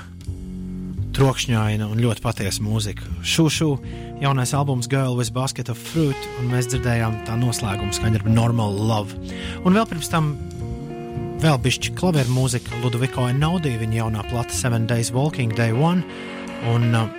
trokšņaina 1.17 1.89
un 1.91 1.99
ļoti 1.99 2.23
patiesa 2.23 2.63
mūzika. 2.63 3.03
Šūšu 3.19 3.67
jaunais 4.23 4.53
albums 4.55 4.87
Girl 4.87 5.17
with 5.19 5.33
Basket 5.35 5.73
of 5.73 5.81
Fruit, 5.89 6.29
un 6.39 6.53
mēs 6.53 6.71
dzirdējām 6.71 7.19
tā 7.27 7.35
noslēguma 7.41 7.91
skaņdarbu 7.91 8.31
Normal 8.31 8.79
Love. 8.79 9.19
Un 9.67 9.75
vēl 9.75 9.89
pirms 9.91 10.13
tam 10.13 10.31
vēl 11.43 11.59
bišķi 11.67 11.91
klavieru 11.99 12.31
mūzika 12.31 12.79
Ludoviko 12.79 13.27
Einaudī, 13.27 13.75
viņa 13.81 14.05
jaunā 14.05 14.23
plata 14.31 14.55
Seven 14.55 14.87
Days 14.87 15.11
Walking 15.11 15.51
Day 15.59 15.75
One 15.75 15.99
un 16.71 16.93
uh, 16.95 17.11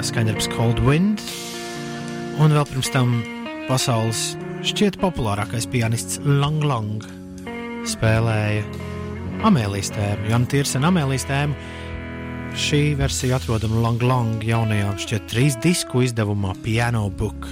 skaņdarbs 0.00 0.48
Cold 0.56 0.80
Wind. 0.88 1.20
Un 2.40 2.56
vēl 2.56 2.70
pirms 2.72 2.94
tam 2.96 3.18
pasaules 3.68 4.30
šķiet 4.66 4.96
populārākais 4.98 5.68
pianists 5.70 6.18
Lang 6.24 6.64
Lang 6.66 7.04
spēlēja 7.88 8.64
Amēlijas 9.46 9.92
tēmu, 9.94 10.30
Jana 10.32 10.48
Tirsena 10.50 10.90
Amēlijas 10.90 11.26
tēmu. 11.28 11.54
Šī 12.58 12.80
versija 12.98 13.38
atrodama 13.38 13.84
Lang 13.84 14.02
Lang 14.02 14.42
jaunajā 14.42 14.94
šķiet 15.04 15.26
trīs 15.30 15.58
disku 15.62 16.02
izdevumā 16.06 16.56
Piano 16.64 17.04
Book, 17.10 17.46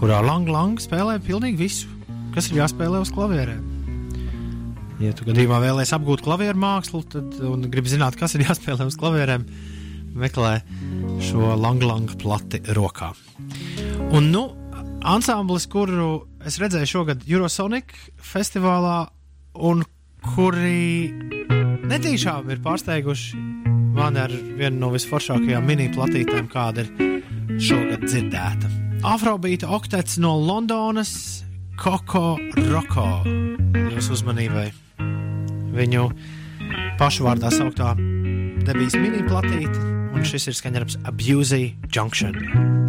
kurā 0.00 0.18
Lang 0.24 0.50
Lang 0.50 0.82
spēlē 0.82 1.16
pilnīgi 1.24 1.62
visu, 1.62 1.92
kas 2.34 2.50
ir 2.50 2.60
jāspēlē 2.60 3.00
uz 3.04 3.12
klavierēm. 3.14 3.70
Ja 5.02 5.14
tu 5.16 5.26
gadījumā 5.26 5.62
vēlēsies 5.62 5.96
apgūt 5.96 6.24
klavieru 6.26 6.60
mākslu, 6.60 7.00
tad 7.10 7.38
un 7.48 7.64
gribi 7.70 7.90
zināt, 7.94 8.18
kas 8.20 8.36
ir 8.36 8.44
jāspēlē 8.44 8.86
uz 8.90 8.98
klavierēm, 9.00 9.46
meklē 10.20 10.58
šo 11.24 11.54
langlangu 11.58 12.18
plati 12.20 12.60
rokā. 12.76 13.14
Un, 14.14 14.30
nu, 14.30 14.44
ansamblis, 15.04 15.66
kuru 15.70 16.24
es 16.46 16.58
redzēju 16.60 16.90
šogad 16.90 17.24
Eurosonic 17.28 17.92
festivālā, 18.20 19.04
un 19.54 19.84
kuri 20.34 21.12
netīšām 21.84 22.48
ir 22.52 22.62
pārsteiguši 22.64 23.42
mani 23.94 24.22
ar 24.24 24.32
vienu 24.58 24.80
no 24.80 24.92
visforšākajām 24.94 25.68
mini-platītēm, 25.68 26.48
kāda 26.50 26.84
ir 26.84 27.60
šogad 27.62 28.06
dzirdēta. 28.06 28.70
Afrobeita 29.04 29.68
oktets 29.76 30.16
no 30.22 30.34
Londonas, 30.40 31.44
Koko 31.78 32.38
Roko. 32.70 33.08
Jūsu 33.94 34.16
uzmanībai 34.16 34.68
viņu 35.74 36.06
pašu 36.98 37.26
vārdā 37.26 37.50
sauktā 37.54 37.92
debijas 38.64 38.96
mini-platīte, 38.96 39.90
un 40.14 40.24
šis 40.26 40.48
ir 40.50 40.58
skaņdarbs 40.62 41.02
Abusey 41.10 41.74
Junction. 41.92 42.83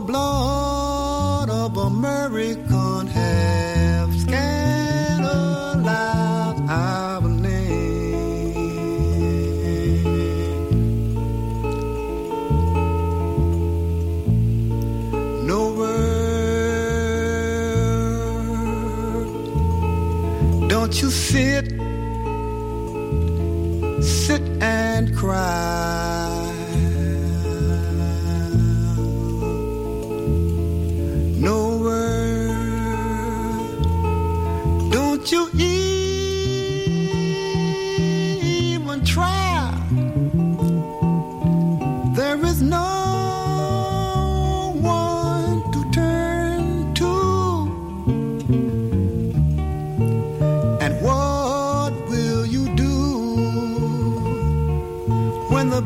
blow 0.07 0.66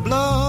blood 0.02 0.39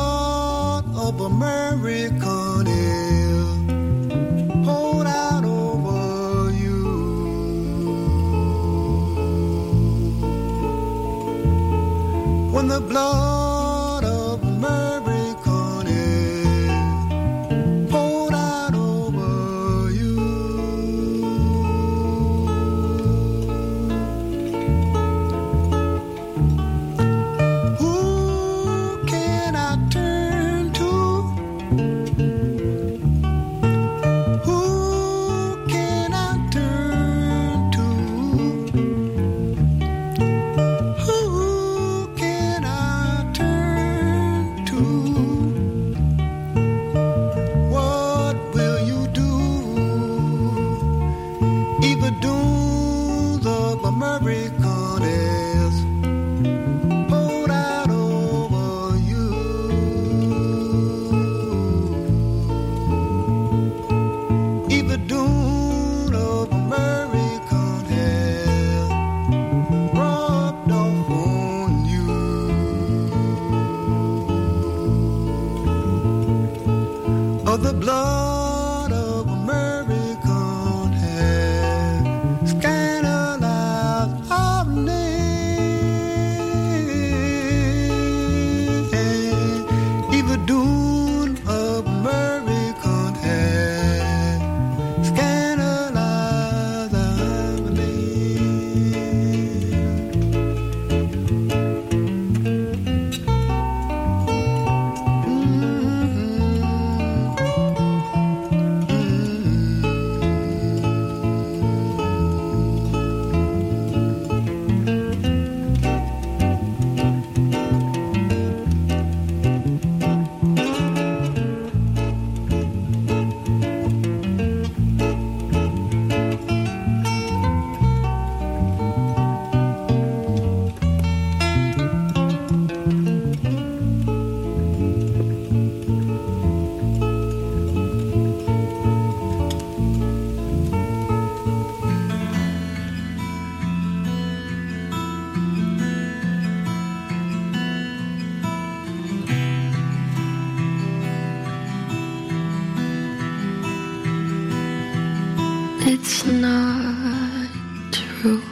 It's 155.84 156.26
not 156.28 157.50
true. 157.92 158.51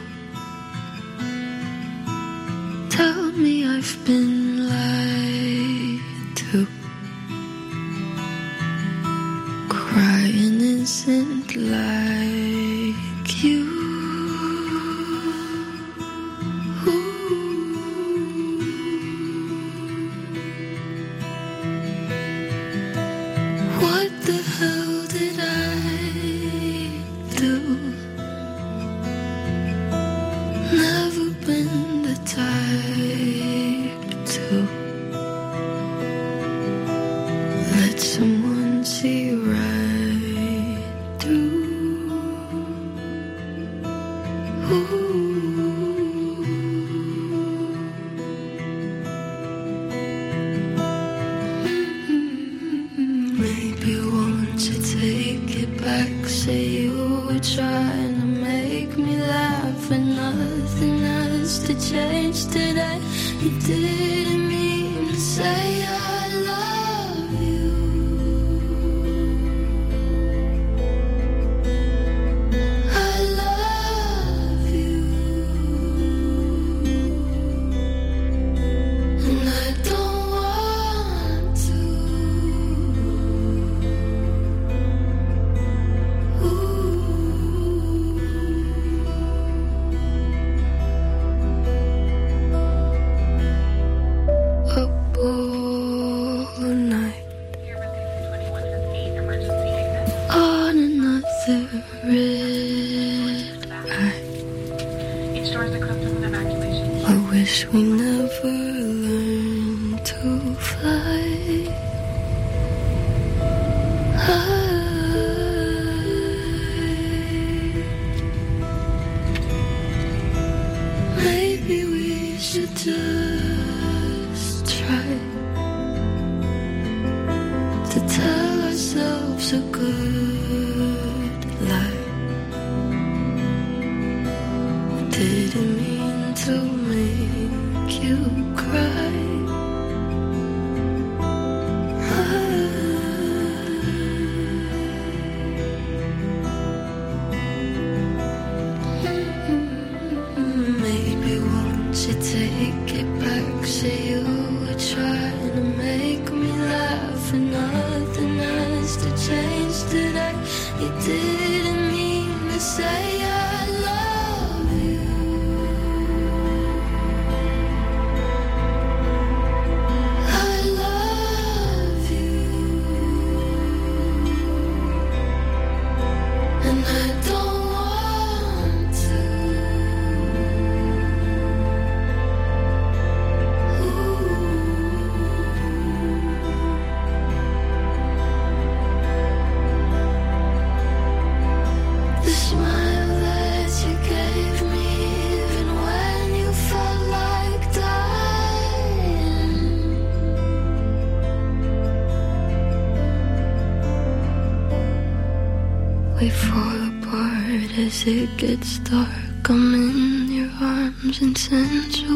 Gets 208.40 208.78
dark. 208.78 209.50
I'm 209.50 209.74
in 209.74 210.32
your 210.32 210.50
arms 210.62 211.20
and 211.20 211.36
Central 211.36 212.09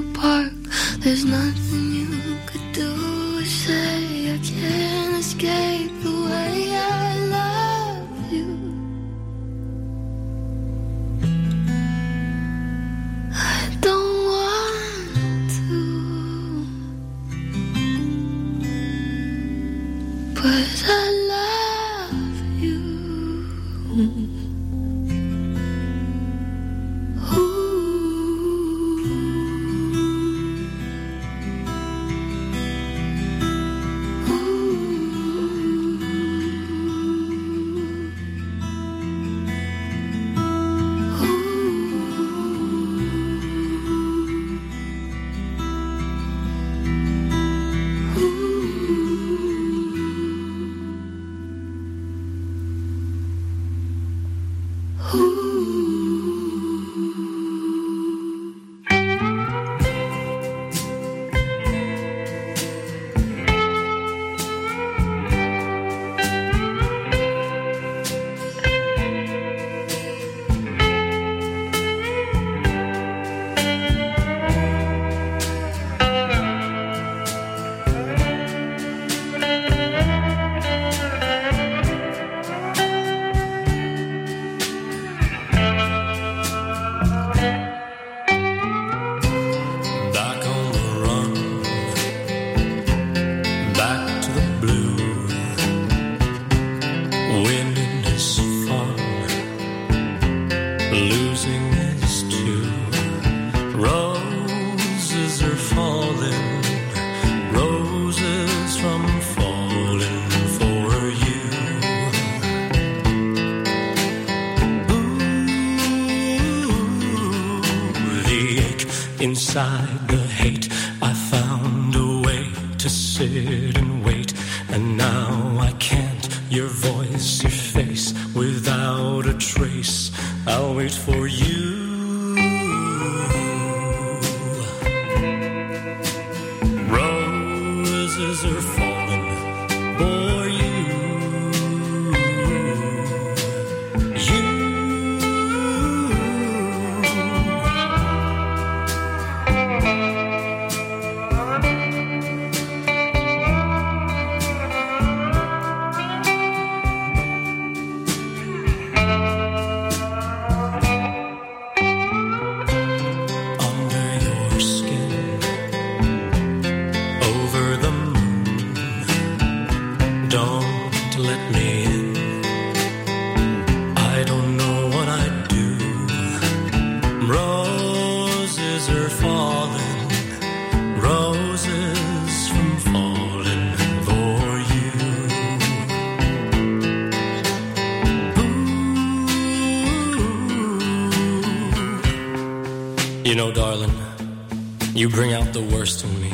you 195.05 195.11
bring 195.11 195.35
out 195.35 195.53
the 195.53 195.61
worst 195.61 196.03
in 196.03 196.21
me. 196.23 196.33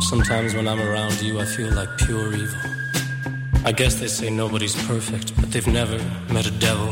Sometimes 0.00 0.54
when 0.54 0.66
I'm 0.66 0.80
around 0.80 1.20
you, 1.20 1.38
I 1.38 1.44
feel 1.44 1.70
like 1.74 1.98
pure 1.98 2.32
evil. 2.32 2.70
I 3.66 3.72
guess 3.72 3.96
they 3.96 4.06
say 4.06 4.30
nobody's 4.30 4.74
perfect, 4.86 5.36
but 5.36 5.52
they've 5.52 5.66
never 5.66 5.98
met 6.32 6.46
a 6.46 6.50
devil 6.50 6.90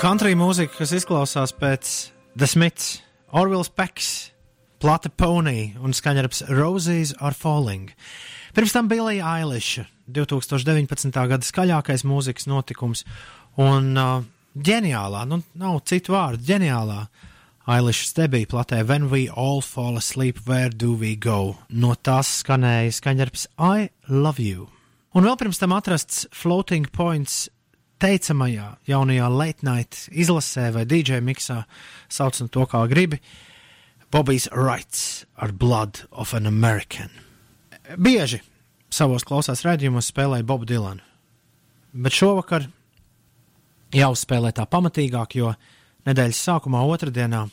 Country 0.00 0.32
mūzika, 0.32 0.78
kas 0.78 0.94
izklausās 0.96 1.50
pēc 1.52 1.88
The 2.32 2.46
Smiths, 2.48 3.02
Orvils 3.36 3.68
Peks, 3.68 4.30
Plata 4.80 5.10
Pony 5.12 5.74
un 5.76 5.92
skaņdarbs 5.92 6.46
Roses 6.48 7.12
are 7.20 7.36
Falling. 7.36 7.90
Pirms 8.56 8.72
tam 8.72 8.88
Billy 8.88 9.20
Eilish, 9.20 9.82
2019. 10.08 11.12
gada 11.12 11.44
skaļākais 11.44 12.06
mūzikas 12.08 12.48
notikums 12.48 13.04
un 13.60 13.92
uh, 14.00 14.24
ģeniālā, 14.56 15.26
nu 15.28 15.42
nav 15.60 15.82
citu 15.84 16.16
vārdu, 16.16 16.48
ģeniālā 16.48 17.02
Eilish 17.68 18.08
debija 18.16 18.48
platē 18.48 18.80
When 18.88 19.12
We 19.12 19.26
All 19.28 19.60
Fall 19.60 20.00
Asleep, 20.00 20.40
Where 20.48 20.72
Do 20.72 20.96
We 20.96 21.12
Go? 21.12 21.58
No 21.68 21.92
tās 21.92 22.38
skanēja 22.40 22.96
skaņdarbs 23.02 23.50
I 23.60 23.90
Love 24.08 24.40
You. 24.40 24.70
Un 25.12 25.28
vēl 25.28 25.36
pirms 25.36 25.60
tam 25.60 25.76
atrasts 25.76 26.24
Floating 26.32 26.88
Points 26.88 27.50
teicamajā 28.00 28.66
jaunajā 28.88 29.28
night 29.62 30.08
izlasē 30.10 30.70
vai 30.72 30.84
DJ 30.88 31.20
miksā, 31.20 31.64
sauc 32.08 32.40
no 32.40 32.48
to 32.48 32.66
kā 32.66 32.86
gribi, 32.88 33.20
Bobijs 34.10 34.48
Wrights 34.50 35.26
ar 35.36 35.52
Blood 35.52 36.06
of 36.10 36.34
an 36.34 36.46
American. 36.46 37.10
Bieži 37.96 38.40
savos 38.90 39.24
klausās 39.24 39.62
raidījumos 39.62 40.10
spēlēja 40.10 40.46
Bobu 40.46 40.66
Dilanu, 40.66 41.02
bet 41.92 42.16
šovakar 42.16 42.66
jāuzspēlē 43.94 44.52
tā 44.54 44.66
pamatīgāk, 44.66 45.36
jo 45.38 45.52
nedēļas 46.08 46.42
sākumā 46.48 46.82
otrdienā 46.90 47.44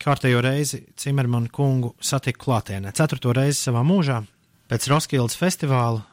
kārtējo 0.00 0.40
reizi 0.44 0.84
Cimermanu 0.96 1.50
kungu 1.52 1.94
satiku 2.00 2.46
klātienē, 2.46 2.94
ceturto 2.96 3.34
reizi 3.36 3.58
savā 3.66 3.82
mūžā, 3.84 4.22
pēc 4.70 4.88
Roskildes 4.92 5.36
festivāla 5.36 6.04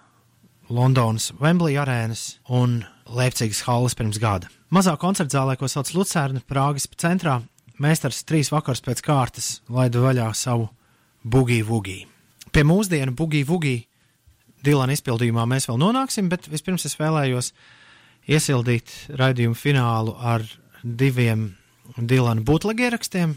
Londonas 0.73 1.29
Wembley 1.39 1.77
arēnas 1.77 2.39
un 2.49 2.81
Leipzigas 3.05 3.61
halles 3.67 3.93
pirms 3.97 4.17
gada. 4.21 4.49
Mazā 4.73 4.95
koncerta 4.97 5.37
zālē, 5.37 5.55
ko 5.59 5.69
sauc 5.69 5.91
Lucerna, 5.93 6.41
Prāgas 6.49 6.87
centrā, 6.97 7.39
meistars 7.81 8.23
trīs 8.25 8.49
vakars 8.53 8.81
pēc 8.81 9.03
kārtas 9.05 9.49
laida 9.69 10.01
vaļā 10.01 10.31
savu 10.33 10.69
bugiju 11.23 11.67
vugiju. 11.69 12.07
Pie 12.51 12.63
mūsdienu 12.65 13.15
bugiju 13.17 13.49
vugiju 13.49 13.83
Dilana 14.65 14.95
izpildījumā 14.95 15.43
mēs 15.45 15.67
vēl 15.69 15.77
nonāksim, 15.77 16.25
bet 16.31 16.47
vispirms 16.49 16.87
es 16.87 16.95
vēlējos 16.97 17.51
iesildīt 18.25 18.93
raidījumu 19.13 19.53
finālu 19.59 20.15
ar 20.17 20.41
diviem 20.81 21.51
Dilana 21.99 22.41
bootleg 22.41 22.81
ierakstiem. 22.87 23.35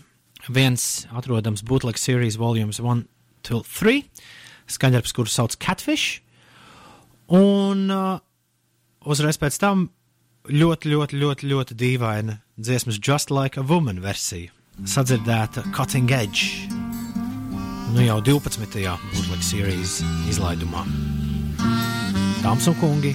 Viens 0.49 1.05
atrodams 1.13 1.61
bootleg 1.67 2.01
series 2.01 2.39
volumes 2.41 2.81
1 2.81 3.05
to 3.45 3.61
3, 3.61 4.01
skaņdarbs, 4.73 5.13
kuru 5.13 5.29
sauc 5.29 5.59
Catfish, 5.61 6.23
Un 7.29 7.91
uh, 7.93 8.21
uzreiz 9.07 9.39
pēc 9.39 9.59
tam 9.61 9.89
ļoti, 10.49 10.91
ļoti, 10.95 11.19
ļoti, 11.21 11.49
ļoti 11.53 11.77
dīvaina 11.79 12.39
dziesmas 12.59 12.99
Just 12.99 13.31
Like 13.31 13.61
a 13.61 13.65
Woman 13.67 14.01
versija. 14.03 14.53
Sadzirdēta 14.87 15.65
Cutting 15.75 16.11
Edge. 16.15 16.69
Nu 17.95 18.05
jau 18.05 18.21
12. 18.23 18.85
bootleg 19.15 19.43
series 19.43 19.99
izlaidumā. 20.31 20.85
Dāmas 22.45 22.69
un 22.71 22.77
kungi, 22.79 23.15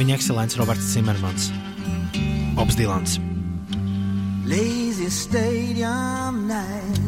viņa 0.00 0.16
ekscelents 0.16 0.58
Roberts 0.58 0.90
Cimermans, 0.90 1.52
Bobs 2.56 2.78
Dilans. 2.78 3.20
Lazy 4.46 5.10
stadium 5.10 6.46
night. 6.48 7.00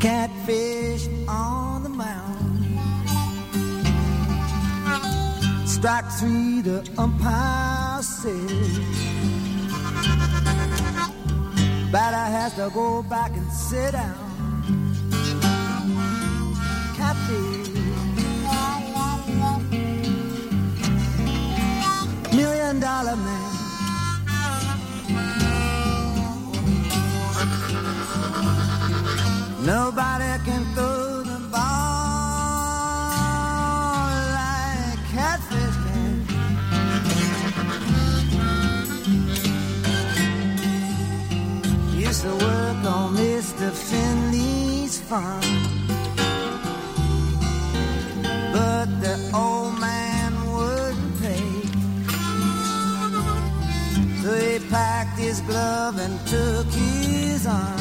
Catfish 0.00 1.08
on 1.28 1.67
Strike 5.78 6.10
three, 6.18 6.60
the 6.60 6.82
umpire 6.98 8.02
says. 8.02 8.78
Batter 11.92 12.26
has 12.36 12.52
to 12.54 12.68
go 12.74 13.04
back 13.04 13.30
and 13.36 13.48
sit 13.52 13.92
down. 13.92 14.18
Catfish. 16.96 17.68
Million 22.34 22.80
dollar 22.80 23.14
man. 23.14 23.52
Nobody 29.64 30.44
can 30.44 30.64
throw 30.74 30.97
Used 42.18 42.30
to 42.40 42.44
work 42.46 42.84
on 42.84 43.14
Mr. 43.14 43.70
Finley's 43.70 44.98
farm. 44.98 45.40
But 48.52 48.86
the 49.00 49.14
old 49.32 49.78
man 49.78 50.32
wouldn't 50.52 51.20
pay. 51.22 51.48
So 54.22 54.34
he 54.34 54.58
packed 54.68 55.16
his 55.16 55.40
glove 55.42 56.00
and 56.00 56.18
took 56.26 56.66
his 56.66 57.46
arm. 57.46 57.78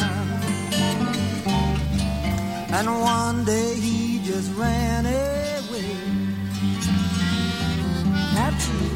And 2.78 2.88
one 3.02 3.44
day 3.44 3.74
he 3.74 4.20
just 4.24 4.54
ran 4.54 5.08
away. 5.08 5.98
Catfish. 8.36 8.87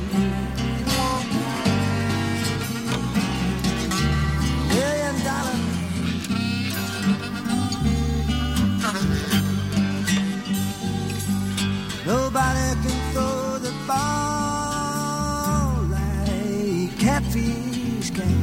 Nobody 12.06 12.68
can 12.84 13.00
throw 13.14 13.58
the 13.60 13.74
ball 13.88 15.84
like 15.96 17.00
catfish 17.00 18.10
can. 18.10 18.36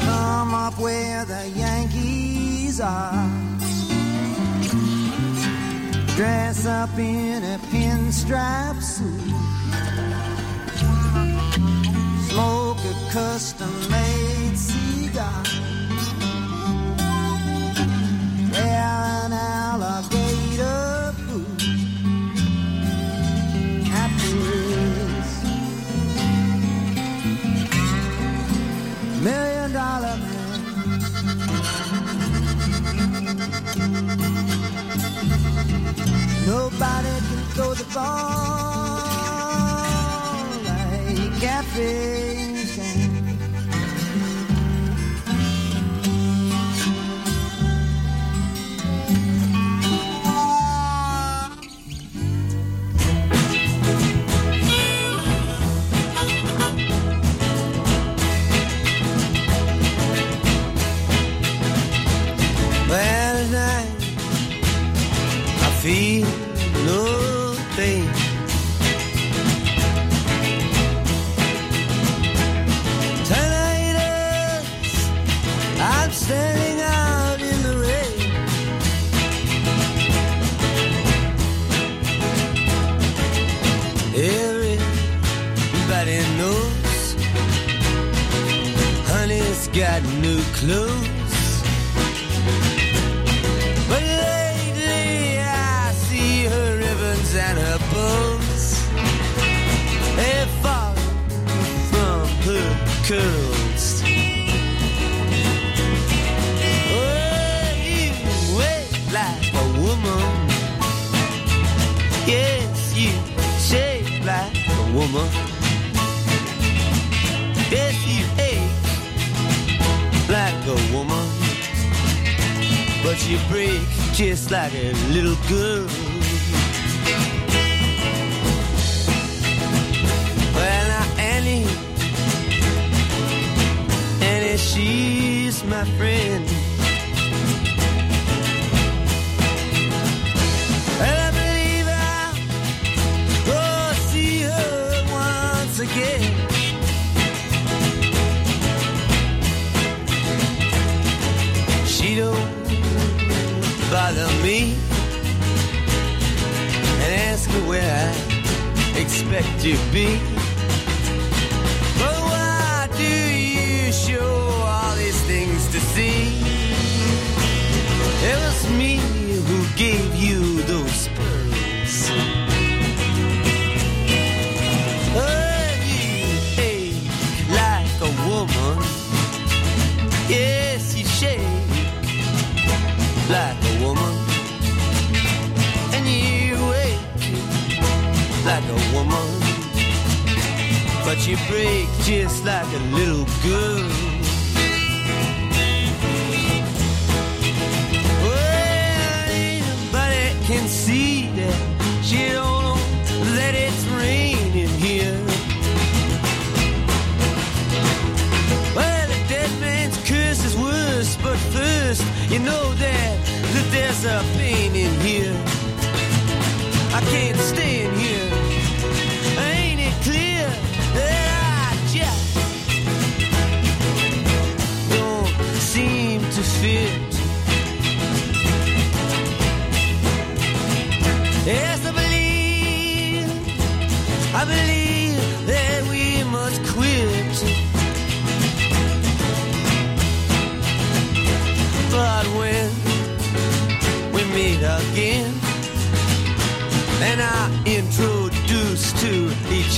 Come 0.00 0.54
up 0.54 0.78
where 0.78 1.24
the 1.24 1.48
Yankees 1.56 2.80
are. 2.80 3.28
Dress 6.16 6.66
up 6.66 6.98
in 6.98 7.42
a 7.44 7.58
pinstripe 7.70 8.82
suit. 8.82 9.39
Smoke 12.40 12.78
a 12.78 13.12
custom 13.12 13.70
made 13.90 14.56
cigar. 14.56 15.42
Wear 18.52 18.86
an 19.24 19.32
alligator 19.32 19.99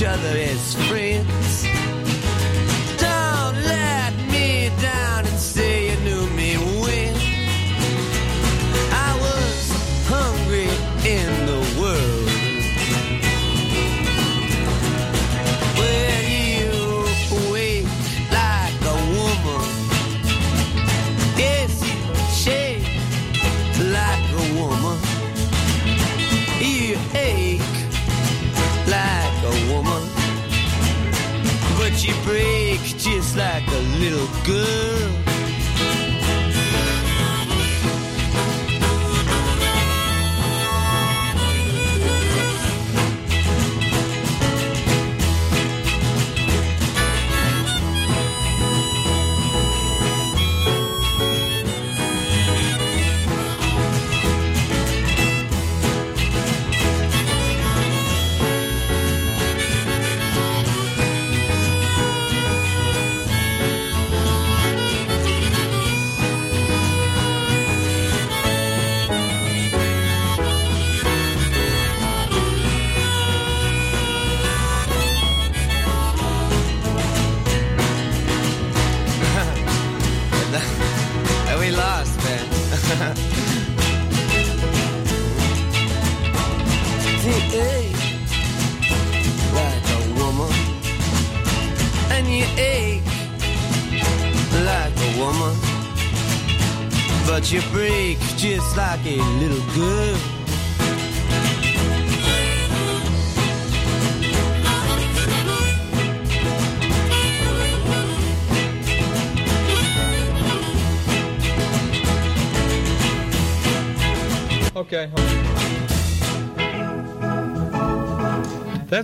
each 0.03 0.09
other 0.09 0.37
as 0.37 0.75
friends, 0.89 1.72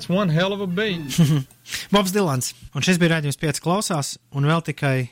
That's 0.10 0.18
one 0.18 0.30
hell 0.30 0.54
of 0.54 0.62
a 0.62 0.66
beat. 0.66 1.20
Bobs 1.92 2.12
Dilans. 2.12 2.56
Un 2.74 2.82
šis 2.82 2.98
bija 2.98 3.12
raidījums 3.14 3.38
pieci 3.38 3.62
klausās, 3.62 4.16
un 4.34 4.48
vēl 4.50 4.64
tikai 4.66 5.12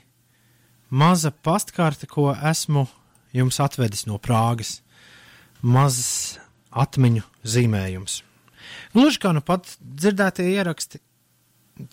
maza 0.90 1.30
pastkarte, 1.30 2.10
ko 2.10 2.32
esmu 2.34 2.88
jums 3.38 3.60
atvedis 3.62 4.08
no 4.10 4.18
Prāgas. 4.18 4.80
Mazs 5.62 6.40
atmiņu 6.74 7.22
zīmējums. 7.46 8.24
Gluži 8.96 9.22
kā 9.22 9.36
nu 9.38 9.46
pat 9.46 9.70
dzirdētie 9.78 10.48
ieraksti 10.56 11.04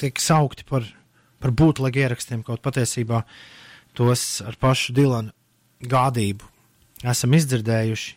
tiek 0.01 0.17
saukti 0.17 0.65
par, 0.65 0.89
par 1.45 1.53
būtlegu 1.53 2.01
ierakstiem, 2.01 2.41
kaut 2.41 2.65
patiesībā 2.65 3.21
tos 3.93 4.41
ar 4.49 4.57
pašu 4.57 4.97
Dilanu 4.97 5.37
gādību 5.85 6.49
esam 7.05 7.37
izdzirdējuši. 7.37 8.17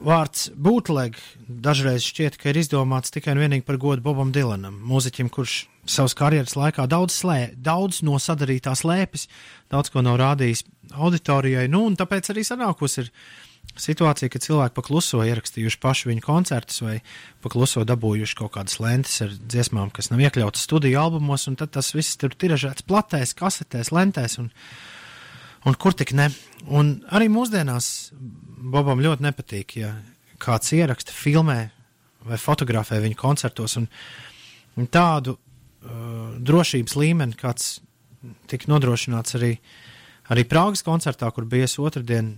Vārds 0.00 0.48
bootleg 0.56 1.18
dažreiz 1.44 2.06
šķiet, 2.06 2.38
ka 2.40 2.48
ir 2.50 2.60
izdomāts 2.62 3.12
tikai 3.12 3.34
un 3.34 3.42
vienīgi 3.42 3.66
par 3.66 3.76
godu 3.80 4.00
Bobam 4.04 4.30
Dilanam, 4.32 4.78
mūziķim, 4.88 5.28
kurš 5.32 5.66
savas 5.84 6.14
karjeras 6.16 6.56
laikā 6.56 6.86
daudz, 6.88 7.18
slē, 7.20 7.52
daudz 7.60 8.00
no 8.06 8.16
sadarītās 8.16 8.80
lēpes, 8.88 9.26
daudz 9.72 9.92
ko 9.92 10.00
nav 10.04 10.16
rādījis 10.22 10.64
auditorijai. 10.96 11.66
Nu, 11.68 11.84
un 11.90 11.98
tāpēc 12.00 12.32
arī 12.32 12.46
sanākusi 12.48 13.02
ir 13.04 13.10
situācija, 13.80 14.32
ka 14.32 14.40
cilvēki 14.40 14.76
pakluso 14.78 15.20
ierakstījuši 15.26 15.80
pašu 15.82 16.10
viņu 16.10 16.24
koncertus 16.24 16.80
vai 16.84 16.96
pakluso 17.44 17.84
dabūjuši 17.88 18.38
kaut 18.40 18.54
kādas 18.56 18.80
lentes 18.80 19.20
ar 19.24 19.34
dziesmām, 19.36 19.92
kas 19.92 20.08
nav 20.12 20.24
iekļautas 20.24 20.64
studiju 20.64 21.00
albumos, 21.02 21.44
un 21.50 21.60
tad 21.60 21.74
tas 21.76 21.92
viss 21.96 22.16
tur 22.20 22.32
tiražēts 22.32 22.88
platēs, 22.88 23.36
kasetēs, 23.36 23.92
lentēs. 23.92 24.40
Un, 24.40 24.48
un 25.68 25.76
kur 25.76 25.92
tik 25.96 26.16
ne. 26.16 26.30
Un 26.72 26.98
arī 27.12 27.28
mūsdienās 27.32 28.10
Bobam 28.60 29.00
ļoti 29.00 29.24
nepatīk, 29.24 29.76
ja 29.80 29.94
kāds 30.40 30.72
ieraksta, 30.76 31.14
filmē 31.16 31.60
vai 32.28 32.38
fotografē 32.40 33.00
viņu 33.00 33.16
koncertos. 33.18 33.76
Un, 33.80 33.86
un 34.76 34.88
tādu 34.92 35.36
uh, 35.36 36.34
drošības 36.36 36.96
līmeni, 37.00 37.38
kāds 37.40 37.78
tika 38.50 38.68
nodrošināts 38.68 39.38
arī, 39.38 39.54
arī 40.32 40.44
Prāgas 40.48 40.84
koncertā, 40.84 41.30
kur 41.32 41.48
bija 41.48 41.68
otrdien, 41.80 42.34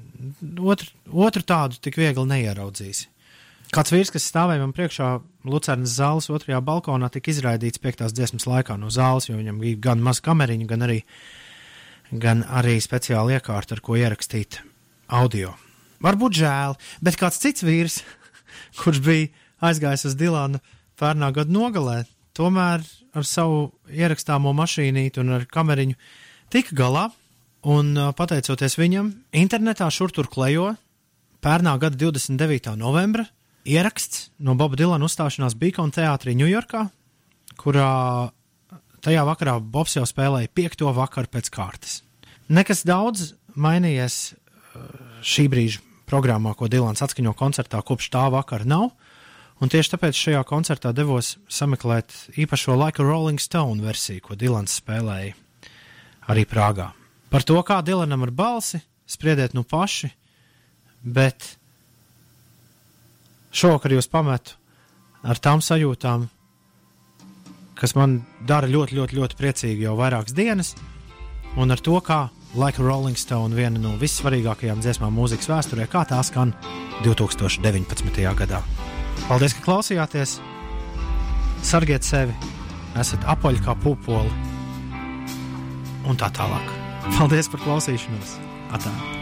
otru, 0.61 0.93
otru 1.11 1.43
tādu 1.43 1.83
tik 1.83 1.99
viegli 1.99 2.29
neieraudzījis. 2.37 3.09
Kāds 3.73 3.95
vīrs, 3.95 4.11
kas 4.13 4.27
stāvēja 4.29 4.61
man 4.61 4.75
priekšā 4.77 5.07
Lucernas 5.49 5.95
zāles 5.97 6.29
otrajā 6.31 6.59
balkonā, 6.63 7.09
tika 7.11 7.33
izraidīts 7.33 7.81
piektās 7.81 8.13
dziesmas 8.13 8.45
laikā 8.47 8.77
no 8.79 8.93
zāles, 8.93 9.31
jo 9.31 9.39
viņam 9.39 9.63
bija 9.63 9.81
gan 9.89 10.03
maz 10.05 10.21
kameriņu, 10.23 10.69
gan 10.69 10.85
arī 10.87 10.99
gan 12.13 12.45
arī 12.45 12.77
speciāli 12.85 13.39
iekārta, 13.39 13.77
ar 13.77 13.81
ko 13.85 13.97
ierakstīt 13.97 14.61
audio. 15.09 15.55
Varbūt 16.03 16.41
žēl, 16.41 16.77
bet 17.05 17.19
kāds 17.21 17.39
cits 17.43 17.65
vīrs, 17.67 18.01
kurš 18.81 19.03
bija 19.05 19.31
aizgājis 19.63 20.09
uz 20.11 20.19
Dilānu 20.19 20.61
pērnā 20.99 21.31
gada 21.35 21.55
nogalē, 21.55 22.03
tomēr 22.37 22.85
ar 23.13 23.27
savu 23.29 23.71
ierakstāmo 23.93 24.55
mašīnīti 24.57 25.23
un 25.23 25.37
ar 25.39 25.49
kameriņu 25.51 25.99
tika 26.53 26.77
galā. 26.79 27.09
Un 27.63 27.95
pateicoties 28.19 28.75
viņam, 28.75 29.13
internetā 29.39 29.87
šur 29.95 30.11
tur 30.11 30.27
klejo 30.27 30.73
pērnā 31.47 31.77
gada 31.79 31.95
29. 32.01 32.73
novembra 32.75 33.29
ieraksts 33.63 34.33
no 34.43 34.57
Boba 34.59 34.75
Dilana 34.79 35.07
uzstāšanās 35.07 35.55
Beacon 35.61 35.93
teātrī 35.95 36.35
Ņujorkā, 36.41 36.83
kurā 37.63 37.93
tajā 39.07 39.23
vakarā 39.29 39.61
Bobs 39.63 39.95
jau 39.95 40.03
spēlēja 40.09 40.51
piekto 40.51 40.91
vakaru 40.97 41.31
pēc 41.31 41.53
kārtas. 41.55 42.01
Nekas 42.51 42.83
daudz 42.89 43.31
mainījies 43.55 44.19
šī 45.23 45.47
brīža 45.53 45.92
programmā, 46.13 46.53
ko 46.57 46.69
Dilans 46.69 47.01
atskaņo 47.05 47.33
koncertā 47.39 47.81
kopš 47.81 48.11
tā 48.13 48.27
vakara 48.33 48.69
nav. 48.69 48.91
Un 49.63 49.71
tieši 49.71 49.95
tāpēc 49.95 50.19
šajā 50.19 50.43
koncertā 50.49 50.91
devos 50.93 51.37
sameklēt 51.49 52.13
īpašo 52.37 52.75
Like 52.77 53.01
a 53.01 53.07
Rolling 53.07 53.41
Stone 53.41 53.81
versiju, 53.85 54.25
ko 54.27 54.37
Dilans 54.37 54.75
spēlēja 54.83 55.37
arī 56.33 56.45
Prāgā. 56.49 56.91
Par 57.33 57.47
to, 57.47 57.57
kā 57.65 57.79
Dilanam 57.87 58.27
ar 58.27 58.33
balsi, 58.35 58.83
spriediet 59.09 59.55
nu 59.57 59.63
paši, 59.65 60.11
bet 61.03 61.47
šovakar 63.55 63.95
jūs 63.97 64.11
pametu 64.11 64.59
ar 65.23 65.39
tām 65.41 65.63
sajūtām, 65.65 66.27
kas 67.79 67.97
man 67.97 68.21
dara 68.47 68.69
ļoti, 68.69 68.99
ļoti, 68.99 69.19
ļoti 69.19 69.39
priecīgi 69.39 69.87
jau 69.87 69.97
vairākas 69.99 70.37
dienas, 70.37 70.75
un 71.57 71.73
ar 71.73 71.81
to, 71.81 71.97
kā 72.05 72.27
Like 72.55 72.79
a 72.79 72.85
Rolling 72.85 73.17
Stone, 73.17 73.57
viena 73.57 73.81
no 73.81 73.95
vissvarīgākajām 73.97 74.83
dziesmām 74.85 75.15
mūzikas 75.17 75.49
vēsturē, 75.49 75.87
kā 75.89 76.03
tā 76.05 76.19
skan 76.21 76.53
2019. 77.01 78.21
gadā. 78.37 78.61
Paldies, 79.25 79.57
ka 79.57 79.65
klausījāties! 79.65 80.37
Sargiet 81.65 82.05
sevi, 82.05 82.37
esat 83.01 83.25
apaļi 83.33 83.65
kā 83.65 83.73
pupoli 83.81 84.29
un 86.05 86.21
tā 86.21 86.29
tālāk. 86.37 86.77
Paldies 87.17 87.49
par 87.49 87.65
klausīšanos! 87.65 88.37
Atā! 88.77 89.22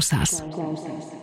Clown 0.00 1.19